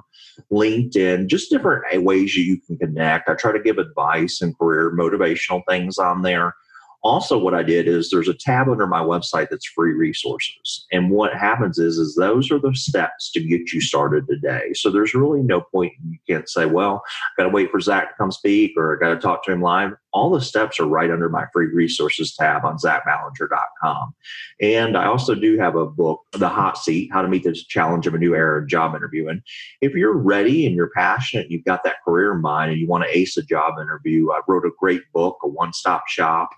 LinkedIn, 0.49 1.27
just 1.27 1.51
different 1.51 1.83
ways 2.03 2.33
you 2.33 2.57
can 2.61 2.77
connect. 2.77 3.27
I 3.27 3.33
try 3.33 3.51
to 3.51 3.59
give 3.59 3.79
advice 3.79 4.41
and 4.41 4.57
career 4.57 4.95
motivational 4.97 5.61
things 5.67 5.97
on 5.97 6.21
there. 6.21 6.55
Also, 7.03 7.37
what 7.37 7.53
I 7.53 7.63
did 7.63 7.85
is 7.85 8.09
there's 8.09 8.29
a 8.29 8.33
tab 8.33 8.69
under 8.69 8.87
my 8.87 9.01
website 9.01 9.49
that's 9.49 9.67
free 9.67 9.91
resources. 9.91 10.85
And 10.93 11.11
what 11.11 11.33
happens 11.33 11.77
is, 11.77 11.97
is 11.97 12.15
those 12.15 12.49
are 12.49 12.59
the 12.59 12.73
steps 12.73 13.29
to 13.31 13.43
get 13.43 13.73
you 13.73 13.81
started 13.81 14.25
today. 14.25 14.71
So 14.73 14.89
there's 14.89 15.13
really 15.13 15.43
no 15.43 15.59
point 15.59 15.91
you 16.09 16.17
can't 16.29 16.47
say, 16.47 16.65
well, 16.65 17.03
I 17.05 17.41
got 17.41 17.49
to 17.49 17.53
wait 17.53 17.71
for 17.71 17.81
Zack 17.81 18.09
to 18.09 18.15
come 18.17 18.31
speak 18.31 18.71
or 18.77 18.95
I 18.95 18.99
got 19.05 19.13
to 19.13 19.19
talk 19.19 19.43
to 19.43 19.51
him 19.51 19.61
live. 19.61 19.91
All 20.13 20.29
the 20.29 20.39
steps 20.39 20.79
are 20.79 20.85
right 20.85 21.11
under 21.11 21.27
my 21.27 21.45
free 21.51 21.67
resources 21.73 22.35
tab 22.35 22.63
on 22.63 22.77
zackballinger.com. 22.77 24.13
And 24.61 24.95
I 24.95 25.05
also 25.05 25.35
do 25.35 25.57
have 25.57 25.75
a 25.75 25.85
book, 25.85 26.21
The 26.31 26.47
Hot 26.47 26.77
Seat, 26.77 27.09
How 27.11 27.21
to 27.21 27.27
Meet 27.27 27.43
the 27.43 27.53
Challenge 27.67 28.07
of 28.07 28.13
a 28.13 28.17
New 28.17 28.33
Era 28.33 28.61
in 28.61 28.69
Job 28.69 28.95
Interviewing. 28.95 29.41
If 29.81 29.93
you're 29.93 30.15
ready 30.15 30.65
and 30.65 30.75
you're 30.75 30.91
passionate, 30.95 31.51
you've 31.51 31.65
got 31.65 31.83
that 31.83 31.97
career 32.05 32.33
in 32.33 32.41
mind 32.41 32.71
and 32.71 32.79
you 32.79 32.87
want 32.87 33.03
to 33.03 33.17
ace 33.17 33.35
a 33.35 33.43
job 33.43 33.73
interview, 33.81 34.31
I 34.31 34.39
wrote 34.47 34.65
a 34.65 34.71
great 34.79 35.01
book, 35.13 35.39
A 35.43 35.49
One 35.49 35.73
Stop 35.73 36.03
Shop 36.07 36.49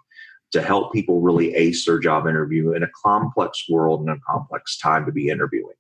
to 0.51 0.61
help 0.61 0.93
people 0.93 1.21
really 1.21 1.53
ace 1.55 1.85
their 1.85 1.99
job 1.99 2.27
interview 2.27 2.73
in 2.73 2.83
a 2.83 2.89
complex 3.03 3.65
world 3.69 4.01
and 4.01 4.09
a 4.09 4.19
complex 4.27 4.77
time 4.77 5.05
to 5.05 5.11
be 5.11 5.29
interviewing. 5.29 5.75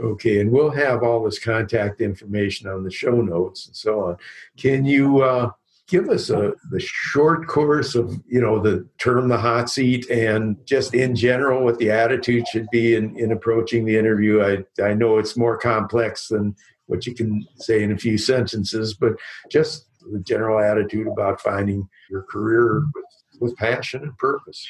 Okay, 0.00 0.40
and 0.40 0.50
we'll 0.50 0.70
have 0.70 1.02
all 1.02 1.22
this 1.22 1.38
contact 1.38 2.00
information 2.00 2.68
on 2.68 2.82
the 2.82 2.90
show 2.90 3.20
notes 3.20 3.66
and 3.66 3.76
so 3.76 4.04
on. 4.04 4.16
Can 4.56 4.86
you 4.86 5.22
uh, 5.22 5.50
give 5.86 6.08
us 6.08 6.30
a 6.30 6.54
the 6.70 6.80
short 6.80 7.46
course 7.46 7.94
of 7.94 8.18
you 8.26 8.40
know 8.40 8.58
the 8.58 8.88
term 8.98 9.28
the 9.28 9.36
hot 9.36 9.68
seat 9.68 10.08
and 10.08 10.56
just 10.64 10.94
in 10.94 11.14
general 11.14 11.62
what 11.62 11.78
the 11.78 11.90
attitude 11.90 12.48
should 12.48 12.66
be 12.72 12.94
in, 12.94 13.14
in 13.18 13.32
approaching 13.32 13.84
the 13.84 13.98
interview? 13.98 14.42
I 14.42 14.82
I 14.82 14.94
know 14.94 15.18
it's 15.18 15.36
more 15.36 15.58
complex 15.58 16.28
than 16.28 16.56
what 16.86 17.06
you 17.06 17.14
can 17.14 17.46
say 17.56 17.82
in 17.82 17.92
a 17.92 17.98
few 17.98 18.16
sentences, 18.16 18.94
but 18.94 19.12
just 19.50 19.86
the 20.10 20.20
general 20.20 20.58
attitude 20.58 21.06
about 21.06 21.40
finding 21.40 21.88
your 22.10 22.22
career 22.22 22.82
with 22.94 23.04
with 23.42 23.56
passion 23.56 24.02
and 24.02 24.16
purpose. 24.18 24.66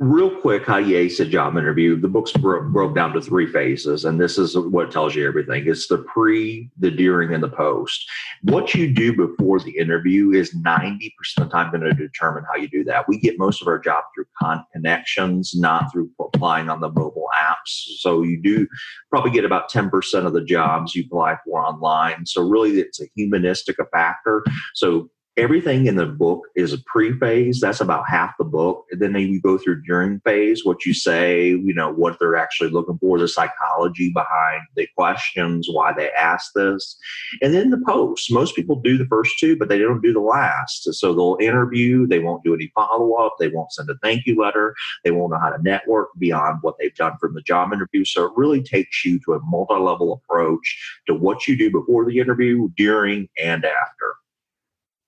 Real 0.00 0.40
quick, 0.40 0.66
how 0.66 0.78
a 1.20 1.24
job 1.24 1.56
interview. 1.56 1.98
The 2.00 2.08
book's 2.08 2.32
broke, 2.32 2.66
broke 2.72 2.96
down 2.96 3.12
to 3.12 3.20
three 3.20 3.46
phases, 3.46 4.04
and 4.04 4.20
this 4.20 4.38
is 4.38 4.58
what 4.58 4.90
tells 4.90 5.14
you 5.14 5.26
everything. 5.26 5.68
It's 5.68 5.86
the 5.86 5.98
pre, 5.98 6.68
the 6.78 6.90
during, 6.90 7.32
and 7.32 7.42
the 7.42 7.48
post. 7.48 8.04
What 8.42 8.74
you 8.74 8.92
do 8.92 9.14
before 9.14 9.60
the 9.60 9.78
interview 9.78 10.32
is 10.32 10.52
90% 10.52 11.10
of 11.38 11.44
the 11.44 11.48
time 11.48 11.70
going 11.70 11.82
to 11.82 11.94
determine 11.94 12.44
how 12.52 12.60
you 12.60 12.68
do 12.68 12.82
that. 12.84 13.08
We 13.08 13.18
get 13.18 13.38
most 13.38 13.62
of 13.62 13.68
our 13.68 13.78
job 13.78 14.02
through 14.14 14.26
con- 14.42 14.66
connections, 14.72 15.52
not 15.54 15.92
through 15.92 16.10
applying 16.20 16.68
on 16.68 16.80
the 16.80 16.88
mobile 16.88 17.28
apps. 17.40 18.00
So 18.00 18.22
you 18.22 18.42
do 18.42 18.66
probably 19.10 19.30
get 19.30 19.44
about 19.44 19.70
10% 19.70 20.26
of 20.26 20.32
the 20.32 20.44
jobs 20.44 20.96
you 20.96 21.04
apply 21.04 21.36
for 21.44 21.64
online. 21.64 22.26
So 22.26 22.42
really, 22.42 22.80
it's 22.80 23.00
a 23.00 23.06
humanistic 23.14 23.78
a 23.78 23.86
factor. 23.86 24.42
So 24.74 25.08
everything 25.36 25.86
in 25.86 25.96
the 25.96 26.06
book 26.06 26.42
is 26.54 26.72
a 26.72 26.78
pre-phase. 26.86 27.60
That's 27.60 27.80
about 27.80 28.08
half 28.08 28.34
the 28.38 28.44
book. 28.44 28.84
And 28.92 29.00
then 29.00 29.16
you 29.16 29.40
go 29.40 29.58
through 29.58 29.82
during 29.82 30.20
phase 30.20 30.64
what 30.64 30.84
you 30.84 30.94
say 30.94 31.48
you 31.48 31.74
know 31.74 31.92
what 31.92 32.18
they're 32.18 32.36
actually 32.36 32.70
looking 32.70 32.98
for 32.98 33.18
the 33.18 33.26
psychology 33.26 34.12
behind 34.12 34.62
the 34.76 34.86
questions 34.96 35.68
why 35.70 35.92
they 35.92 36.10
ask 36.12 36.52
this. 36.54 36.96
And 37.42 37.52
then 37.52 37.70
the 37.70 37.82
post. 37.86 38.30
Most 38.30 38.54
people 38.54 38.76
do 38.76 38.96
the 38.96 39.06
first 39.06 39.38
two 39.38 39.56
but 39.56 39.68
they 39.68 39.78
don't 39.78 40.02
do 40.02 40.12
the 40.12 40.20
last. 40.20 40.92
So 40.94 41.14
they'll 41.14 41.38
interview. 41.40 42.06
They 42.06 42.20
won't 42.20 42.44
do 42.44 42.54
any 42.54 42.70
follow-up. 42.74 43.34
They 43.38 43.48
won't 43.48 43.72
send 43.72 43.90
a 43.90 43.94
thank 44.02 44.26
you 44.26 44.40
letter. 44.40 44.74
They 45.02 45.10
won't 45.10 45.32
know 45.32 45.38
how 45.38 45.50
to 45.50 45.62
network 45.62 46.10
beyond 46.18 46.58
what 46.62 46.76
they've 46.78 46.94
done 46.94 47.16
from 47.20 47.34
the 47.34 47.42
job 47.42 47.72
interview. 47.72 48.04
So 48.04 48.24
it 48.24 48.32
really 48.36 48.62
takes 48.62 49.04
you 49.04 49.18
to 49.20 49.34
a 49.34 49.40
multi-level 49.40 50.12
approach 50.12 51.00
to 51.06 51.14
what 51.14 51.48
you 51.48 51.56
do 51.56 51.70
before 51.70 52.04
the 52.04 52.18
interview 52.18 52.68
during 52.76 53.28
and 53.38 53.64
after 53.64 54.14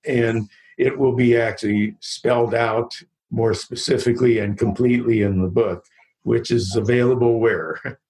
and 0.07 0.49
it 0.79 0.99
will 0.99 1.15
be 1.15 1.37
actually 1.37 1.97
spelled 2.01 2.55
out 2.55 2.95
more 3.31 3.55
specifically 3.55 4.39
and 4.39 4.59
completely 4.59 5.23
in 5.23 5.43
the 5.43 5.49
book, 5.49 5.85
which 6.23 6.51
is 6.51 6.77
available 6.77 7.41
where? 7.41 7.81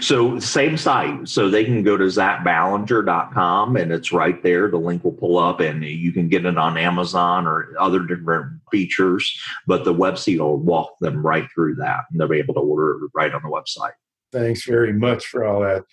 So 0.00 0.38
same 0.38 0.76
site. 0.76 1.28
So 1.28 1.48
they 1.48 1.64
can 1.64 1.82
go 1.82 1.96
to 1.96 2.04
zackballinger.com 2.04 3.76
and 3.76 3.92
it's 3.92 4.12
right 4.12 4.42
there. 4.42 4.68
The 4.68 4.76
link 4.76 5.02
will 5.02 5.12
pull 5.12 5.38
up 5.38 5.60
and 5.60 5.82
you 5.82 6.12
can 6.12 6.28
get 6.28 6.44
it 6.44 6.58
on 6.58 6.76
Amazon 6.76 7.46
or 7.46 7.72
other 7.78 8.00
different 8.00 8.60
features, 8.70 9.34
but 9.66 9.84
the 9.84 9.94
website 9.94 10.38
will 10.38 10.58
walk 10.58 10.98
them 11.00 11.24
right 11.24 11.48
through 11.54 11.76
that 11.76 12.00
and 12.10 12.20
they'll 12.20 12.28
be 12.28 12.38
able 12.38 12.54
to 12.54 12.60
order 12.60 13.02
it 13.02 13.10
right 13.14 13.32
on 13.32 13.42
the 13.42 13.48
website. 13.48 13.94
Thanks 14.30 14.64
very 14.64 14.92
much 14.92 15.26
for 15.26 15.44
all 15.44 15.60
that 15.60 15.84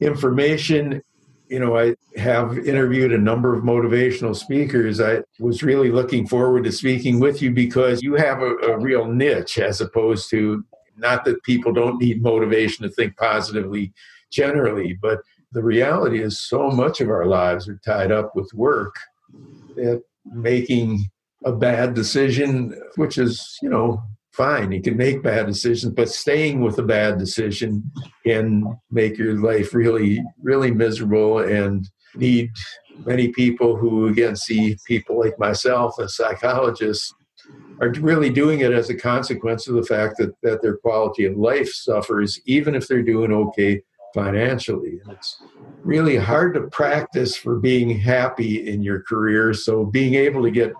information 0.00 1.02
you 1.48 1.58
know, 1.58 1.78
I 1.78 1.94
have 2.16 2.58
interviewed 2.58 3.12
a 3.12 3.18
number 3.18 3.54
of 3.54 3.64
motivational 3.64 4.36
speakers. 4.36 5.00
I 5.00 5.22
was 5.38 5.62
really 5.62 5.90
looking 5.90 6.26
forward 6.26 6.64
to 6.64 6.72
speaking 6.72 7.20
with 7.20 7.40
you 7.40 7.50
because 7.50 8.02
you 8.02 8.14
have 8.14 8.40
a, 8.42 8.54
a, 8.56 8.78
real 8.78 9.06
niche 9.06 9.58
as 9.58 9.80
opposed 9.80 10.30
to 10.30 10.64
not 10.96 11.24
that 11.24 11.42
people 11.42 11.72
don't 11.72 12.00
need 12.00 12.22
motivation 12.22 12.82
to 12.84 12.90
think 12.90 13.16
positively 13.16 13.92
generally, 14.30 14.98
but 15.00 15.20
the 15.52 15.62
reality 15.62 16.22
is 16.22 16.40
so 16.40 16.70
much 16.70 17.00
of 17.00 17.08
our 17.08 17.26
lives 17.26 17.68
are 17.68 17.80
tied 17.84 18.12
up 18.12 18.36
with 18.36 18.52
work 18.52 18.94
that 19.76 20.02
making 20.24 21.04
a 21.44 21.52
bad 21.52 21.94
decision, 21.94 22.78
which 22.96 23.16
is, 23.16 23.58
you 23.62 23.70
know, 23.70 24.02
fine. 24.38 24.70
You 24.70 24.80
can 24.80 24.96
make 24.96 25.22
bad 25.22 25.46
decisions, 25.46 25.92
but 25.92 26.08
staying 26.08 26.60
with 26.62 26.78
a 26.78 26.82
bad 26.84 27.18
decision 27.18 27.90
can 28.24 28.78
make 28.90 29.18
your 29.18 29.34
life 29.42 29.74
really, 29.74 30.22
really 30.40 30.70
miserable 30.70 31.40
and 31.40 31.86
need 32.14 32.50
many 33.04 33.28
people 33.28 33.76
who, 33.76 34.06
again, 34.06 34.36
see 34.36 34.78
people 34.86 35.18
like 35.18 35.36
myself, 35.40 35.98
a 35.98 36.08
psychologist, 36.08 37.12
are 37.80 37.92
really 38.00 38.30
doing 38.30 38.60
it 38.60 38.72
as 38.72 38.90
a 38.90 38.94
consequence 38.94 39.66
of 39.66 39.74
the 39.74 39.82
fact 39.82 40.16
that, 40.18 40.32
that 40.42 40.62
their 40.62 40.76
quality 40.76 41.24
of 41.24 41.36
life 41.36 41.68
suffers, 41.68 42.40
even 42.46 42.76
if 42.76 42.86
they're 42.86 43.02
doing 43.02 43.32
okay 43.32 43.82
financially. 44.14 45.00
And 45.02 45.12
it's 45.12 45.42
really 45.82 46.16
hard 46.16 46.54
to 46.54 46.62
practice 46.68 47.36
for 47.36 47.56
being 47.56 47.90
happy 47.90 48.68
in 48.68 48.82
your 48.82 49.02
career. 49.02 49.52
So 49.52 49.84
being 49.84 50.14
able 50.14 50.42
to 50.44 50.50
get 50.50 50.72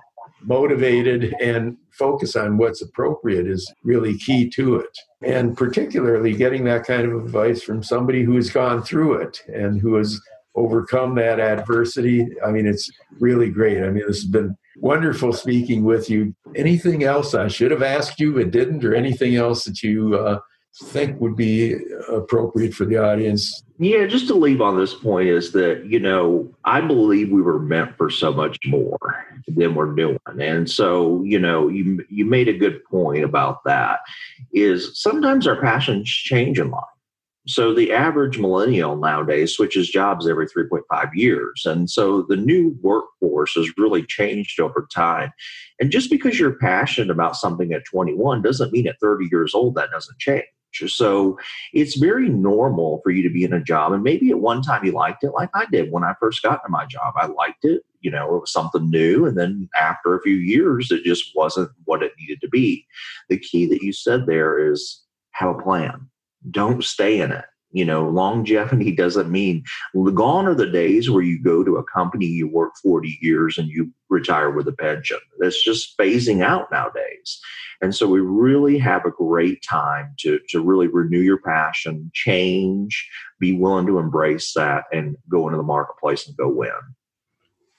motivated 0.42 1.34
and 1.40 1.76
focus 1.90 2.36
on 2.36 2.58
what's 2.58 2.82
appropriate 2.82 3.46
is 3.46 3.72
really 3.82 4.16
key 4.18 4.48
to 4.50 4.76
it. 4.76 4.98
And 5.22 5.56
particularly 5.56 6.32
getting 6.32 6.64
that 6.64 6.84
kind 6.84 7.10
of 7.10 7.24
advice 7.24 7.62
from 7.62 7.82
somebody 7.82 8.22
who 8.22 8.36
has 8.36 8.50
gone 8.50 8.82
through 8.82 9.14
it 9.14 9.42
and 9.48 9.80
who 9.80 9.96
has 9.96 10.20
overcome 10.54 11.14
that 11.16 11.40
adversity. 11.40 12.26
I 12.44 12.50
mean, 12.50 12.66
it's 12.66 12.90
really 13.20 13.50
great. 13.50 13.82
I 13.82 13.90
mean, 13.90 14.06
this 14.06 14.20
has 14.20 14.26
been 14.26 14.56
wonderful 14.76 15.32
speaking 15.32 15.84
with 15.84 16.08
you. 16.10 16.34
Anything 16.54 17.04
else 17.04 17.34
I 17.34 17.48
should 17.48 17.70
have 17.70 17.82
asked 17.82 18.20
you 18.20 18.34
but 18.34 18.50
didn't, 18.50 18.84
or 18.84 18.94
anything 18.94 19.36
else 19.36 19.64
that 19.64 19.82
you 19.82 20.16
uh, 20.16 20.38
think 20.84 21.20
would 21.20 21.36
be 21.36 21.76
appropriate 22.08 22.74
for 22.74 22.84
the 22.84 22.96
audience? 22.96 23.62
Yeah, 23.80 24.06
just 24.06 24.26
to 24.26 24.34
leave 24.34 24.60
on 24.60 24.76
this 24.76 24.92
point 24.92 25.28
is 25.28 25.52
that, 25.52 25.86
you 25.86 26.00
know, 26.00 26.52
I 26.64 26.80
believe 26.80 27.30
we 27.30 27.42
were 27.42 27.60
meant 27.60 27.96
for 27.96 28.10
so 28.10 28.32
much 28.32 28.58
more 28.66 28.98
than 29.46 29.76
we're 29.76 29.94
doing. 29.94 30.18
And 30.40 30.68
so, 30.68 31.22
you 31.22 31.38
know, 31.38 31.68
you 31.68 32.04
you 32.10 32.24
made 32.24 32.48
a 32.48 32.58
good 32.58 32.84
point 32.84 33.22
about 33.22 33.62
that 33.64 34.00
is 34.52 35.00
sometimes 35.00 35.46
our 35.46 35.60
passions 35.60 36.08
change 36.08 36.58
in 36.58 36.72
life. 36.72 36.82
So 37.46 37.72
the 37.72 37.92
average 37.92 38.36
millennial 38.36 38.96
nowadays 38.96 39.54
switches 39.54 39.88
jobs 39.88 40.28
every 40.28 40.48
3.5 40.48 41.10
years. 41.14 41.62
And 41.64 41.88
so 41.88 42.22
the 42.22 42.36
new 42.36 42.76
workforce 42.82 43.54
has 43.54 43.70
really 43.78 44.02
changed 44.02 44.60
over 44.60 44.88
time. 44.92 45.32
And 45.80 45.92
just 45.92 46.10
because 46.10 46.38
you're 46.38 46.58
passionate 46.58 47.10
about 47.10 47.36
something 47.36 47.72
at 47.72 47.84
21 47.86 48.42
doesn't 48.42 48.72
mean 48.72 48.88
at 48.88 49.00
30 49.00 49.28
years 49.30 49.54
old 49.54 49.76
that 49.76 49.90
doesn't 49.92 50.18
change. 50.18 50.44
So 50.72 51.38
it's 51.72 51.98
very 51.98 52.28
normal 52.28 53.00
for 53.02 53.10
you 53.10 53.22
to 53.22 53.32
be 53.32 53.44
in 53.44 53.52
a 53.52 53.62
job. 53.62 53.92
And 53.92 54.02
maybe 54.02 54.30
at 54.30 54.40
one 54.40 54.62
time 54.62 54.84
you 54.84 54.92
liked 54.92 55.24
it, 55.24 55.32
like 55.32 55.50
I 55.54 55.66
did 55.72 55.90
when 55.90 56.04
I 56.04 56.14
first 56.20 56.42
got 56.42 56.60
into 56.64 56.70
my 56.70 56.86
job. 56.86 57.14
I 57.16 57.26
liked 57.26 57.64
it. 57.64 57.82
You 58.00 58.10
know, 58.10 58.36
it 58.36 58.40
was 58.40 58.52
something 58.52 58.88
new. 58.88 59.26
And 59.26 59.36
then 59.36 59.68
after 59.80 60.14
a 60.14 60.22
few 60.22 60.36
years, 60.36 60.90
it 60.90 61.02
just 61.04 61.32
wasn't 61.34 61.70
what 61.84 62.02
it 62.02 62.12
needed 62.18 62.40
to 62.42 62.48
be. 62.48 62.86
The 63.28 63.38
key 63.38 63.66
that 63.66 63.82
you 63.82 63.92
said 63.92 64.26
there 64.26 64.70
is 64.72 65.02
have 65.32 65.50
a 65.50 65.62
plan, 65.62 66.08
don't 66.50 66.84
stay 66.84 67.20
in 67.20 67.32
it. 67.32 67.44
You 67.70 67.84
know, 67.84 68.08
longevity 68.08 68.92
doesn't 68.92 69.30
mean 69.30 69.62
gone 70.14 70.46
are 70.46 70.54
the 70.54 70.70
days 70.70 71.10
where 71.10 71.22
you 71.22 71.42
go 71.42 71.62
to 71.62 71.76
a 71.76 71.84
company, 71.84 72.26
you 72.26 72.48
work 72.48 72.72
40 72.82 73.18
years, 73.20 73.58
and 73.58 73.68
you 73.68 73.92
retire 74.08 74.50
with 74.50 74.68
a 74.68 74.72
pension. 74.72 75.18
That's 75.38 75.62
just 75.62 75.96
phasing 75.98 76.42
out 76.42 76.70
nowadays. 76.70 77.40
And 77.80 77.94
so 77.94 78.08
we 78.08 78.20
really 78.20 78.78
have 78.78 79.04
a 79.04 79.10
great 79.10 79.62
time 79.62 80.14
to, 80.20 80.40
to 80.48 80.60
really 80.60 80.88
renew 80.88 81.20
your 81.20 81.38
passion, 81.38 82.10
change, 82.14 83.08
be 83.38 83.52
willing 83.52 83.86
to 83.86 83.98
embrace 83.98 84.52
that, 84.54 84.84
and 84.92 85.16
go 85.28 85.46
into 85.46 85.58
the 85.58 85.62
marketplace 85.62 86.26
and 86.26 86.36
go 86.36 86.48
win. 86.48 86.70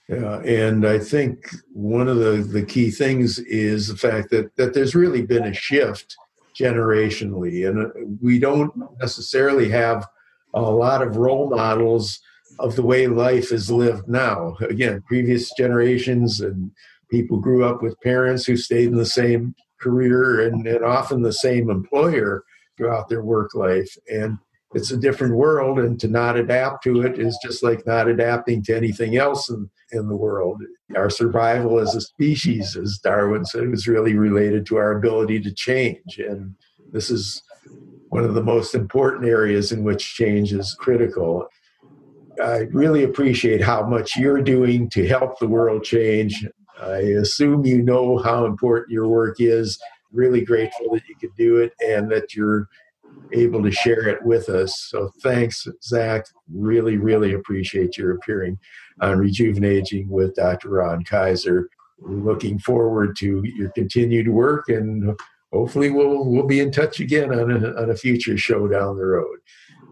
Yeah, 0.08 0.40
and 0.40 0.86
I 0.86 0.98
think 0.98 1.50
one 1.72 2.08
of 2.08 2.16
the, 2.16 2.42
the 2.42 2.64
key 2.64 2.90
things 2.90 3.38
is 3.38 3.88
the 3.88 3.96
fact 3.96 4.30
that, 4.30 4.56
that 4.56 4.74
there's 4.74 4.94
really 4.94 5.22
been 5.22 5.44
a 5.44 5.54
shift 5.54 6.16
generationally. 6.58 7.68
And 7.68 7.86
uh, 7.86 7.90
we 8.20 8.38
don't 8.38 8.72
necessarily 9.00 9.68
have 9.70 10.06
a 10.54 10.60
lot 10.60 11.02
of 11.02 11.16
role 11.16 11.48
models 11.48 12.20
of 12.58 12.76
the 12.76 12.82
way 12.82 13.06
life 13.06 13.52
is 13.52 13.70
lived 13.70 14.08
now. 14.08 14.56
Again, 14.60 15.02
previous 15.06 15.50
generations 15.56 16.40
and 16.40 16.70
people 17.10 17.38
grew 17.38 17.64
up 17.64 17.82
with 17.82 18.00
parents 18.00 18.44
who 18.44 18.56
stayed 18.56 18.88
in 18.88 18.96
the 18.96 19.06
same 19.06 19.54
career 19.80 20.46
and, 20.46 20.66
and 20.66 20.84
often 20.84 21.22
the 21.22 21.32
same 21.32 21.70
employer 21.70 22.44
throughout 22.76 23.08
their 23.08 23.22
work 23.22 23.54
life. 23.54 23.96
And 24.10 24.38
it's 24.72 24.92
a 24.92 24.96
different 24.96 25.34
world, 25.34 25.78
and 25.78 25.98
to 26.00 26.08
not 26.08 26.36
adapt 26.36 26.84
to 26.84 27.02
it 27.02 27.18
is 27.18 27.38
just 27.42 27.62
like 27.62 27.86
not 27.86 28.08
adapting 28.08 28.62
to 28.64 28.76
anything 28.76 29.16
else 29.16 29.50
in, 29.50 29.68
in 29.92 30.08
the 30.08 30.16
world. 30.16 30.62
Our 30.96 31.10
survival 31.10 31.80
as 31.80 31.94
a 31.94 32.00
species, 32.00 32.76
as 32.76 32.98
Darwin 33.02 33.44
said, 33.44 33.68
was 33.68 33.88
really 33.88 34.14
related 34.14 34.66
to 34.66 34.76
our 34.76 34.96
ability 34.96 35.40
to 35.40 35.52
change. 35.52 36.18
And 36.18 36.54
this 36.92 37.10
is 37.10 37.42
one 38.10 38.24
of 38.24 38.34
the 38.34 38.42
most 38.42 38.74
important 38.74 39.24
areas 39.24 39.72
in 39.72 39.82
which 39.82 40.14
change 40.14 40.52
is 40.52 40.76
critical. 40.78 41.48
I 42.42 42.68
really 42.72 43.04
appreciate 43.04 43.60
how 43.60 43.86
much 43.86 44.16
you're 44.16 44.42
doing 44.42 44.88
to 44.90 45.06
help 45.06 45.38
the 45.38 45.48
world 45.48 45.82
change. 45.82 46.46
I 46.80 46.98
assume 46.98 47.66
you 47.66 47.82
know 47.82 48.18
how 48.18 48.46
important 48.46 48.90
your 48.90 49.08
work 49.08 49.36
is. 49.40 49.78
Really 50.12 50.44
grateful 50.44 50.94
that 50.94 51.02
you 51.08 51.14
could 51.20 51.36
do 51.36 51.58
it 51.58 51.72
and 51.86 52.10
that 52.10 52.34
you're 52.34 52.68
able 53.32 53.62
to 53.62 53.70
share 53.70 54.08
it 54.08 54.24
with 54.24 54.48
us. 54.48 54.86
So 54.88 55.10
thanks, 55.22 55.66
Zack. 55.82 56.26
Really, 56.52 56.96
really 56.96 57.34
appreciate 57.34 57.96
your 57.96 58.12
appearing 58.12 58.58
on 59.00 59.18
Rejuvenating 59.18 60.08
with 60.08 60.34
Dr. 60.34 60.70
Ron 60.70 61.04
Kaiser. 61.04 61.68
We're 61.98 62.32
looking 62.32 62.58
forward 62.58 63.16
to 63.18 63.42
your 63.44 63.70
continued 63.70 64.28
work 64.28 64.68
and 64.68 65.16
hopefully 65.52 65.90
we'll 65.90 66.24
we'll 66.24 66.46
be 66.46 66.60
in 66.60 66.72
touch 66.72 67.00
again 67.00 67.32
on 67.32 67.50
a, 67.50 67.74
on 67.80 67.90
a 67.90 67.96
future 67.96 68.38
show 68.38 68.68
down 68.68 68.96
the 68.96 69.04
road. 69.04 69.38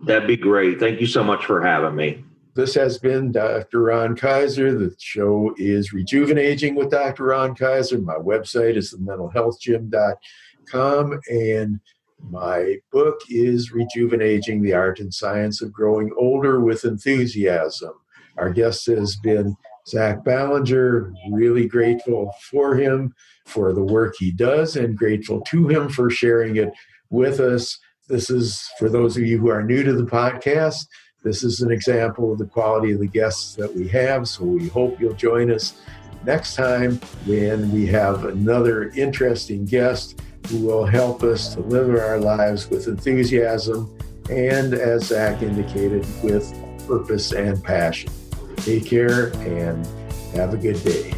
That'd 0.04 0.28
be 0.28 0.37
great. 0.37 0.81
Thank 0.81 1.00
you 1.00 1.07
so 1.07 1.24
much 1.24 1.44
for 1.44 1.61
having 1.61 1.96
me. 1.96 2.24
This 2.54 2.72
has 2.74 2.98
been 2.98 3.31
Dr. 3.31 3.83
Ron 3.83 4.16
Kaiser. 4.16 4.74
The 4.76 4.96
show 4.98 5.54
is 5.59 5.92
Rejuvenating 5.92 6.74
with 6.74 6.90
Dr. 6.90 7.24
Ron 7.24 7.54
Kaiser. 7.54 7.98
My 7.98 8.16
website 8.16 8.76
is 8.76 8.94
thementalhealthgym.com 8.94 11.20
and 11.31 11.78
my 12.22 12.76
book 12.92 13.20
is 13.31 13.72
Rejuvenating 13.72 14.62
the 14.62 14.72
Art 14.72 15.00
and 15.00 15.12
Science 15.12 15.62
of 15.62 15.72
Growing 15.72 16.11
Older 16.16 16.61
with 16.61 16.85
Enthusiasm. 16.85 17.92
Our 18.37 18.50
guest 18.50 18.87
has 18.87 19.16
been 19.16 19.57
Zack 19.87 20.24
Ballinger. 20.24 21.12
Really 21.33 21.66
grateful 21.66 22.33
for 22.50 22.76
him 22.76 23.14
for 23.46 23.72
the 23.72 23.83
work 23.83 24.14
he 24.18 24.31
does 24.31 24.76
and 24.76 24.96
grateful 24.96 25.40
to 25.42 25.68
him 25.68 25.88
for 25.88 26.11
sharing 26.11 26.57
it 26.57 26.70
with 27.11 27.40
us. 27.40 27.78
This 28.09 28.31
is 28.31 28.68
for 28.78 28.88
those 28.88 29.16
of 29.16 29.24
you 29.24 29.38
who 29.38 29.50
are 29.50 29.62
new 29.62 29.83
to 29.83 29.92
the 29.92 30.04
podcast. 30.04 30.87
This 31.24 31.42
is 31.42 31.61
an 31.61 31.72
example 31.72 32.33
of 32.33 32.38
the 32.38 32.46
quality 32.46 32.92
of 32.92 33.00
the 33.00 33.07
guests 33.07 33.54
that 33.57 33.74
we 33.74 33.88
have. 33.88 34.28
So 34.28 34.44
we 34.44 34.68
hope 34.68 35.00
you'll 35.00 35.14
join 35.14 35.50
us 35.50 35.81
next 36.24 36.54
time 36.54 36.96
when 37.26 37.72
we 37.72 37.87
have 37.87 38.24
another 38.24 38.90
interesting 38.90 39.64
guest 39.64 40.20
who 40.46 40.64
will 40.64 40.87
help 40.87 41.22
us 41.22 41.55
to 41.55 41.61
live 41.61 41.90
our 41.90 42.18
lives 42.18 42.68
with 42.70 42.88
enthusiasm 42.88 43.94
and, 44.31 44.74
as 44.74 45.07
Zack 45.07 45.42
indicated, 45.42 46.07
with 46.22 46.55
purpose 46.87 47.33
and 47.33 47.62
passion. 47.62 48.11
Take 48.57 48.87
care 48.87 49.29
and 49.38 49.87
have 50.35 50.55
a 50.55 50.57
good 50.57 50.83
day. 50.83 51.14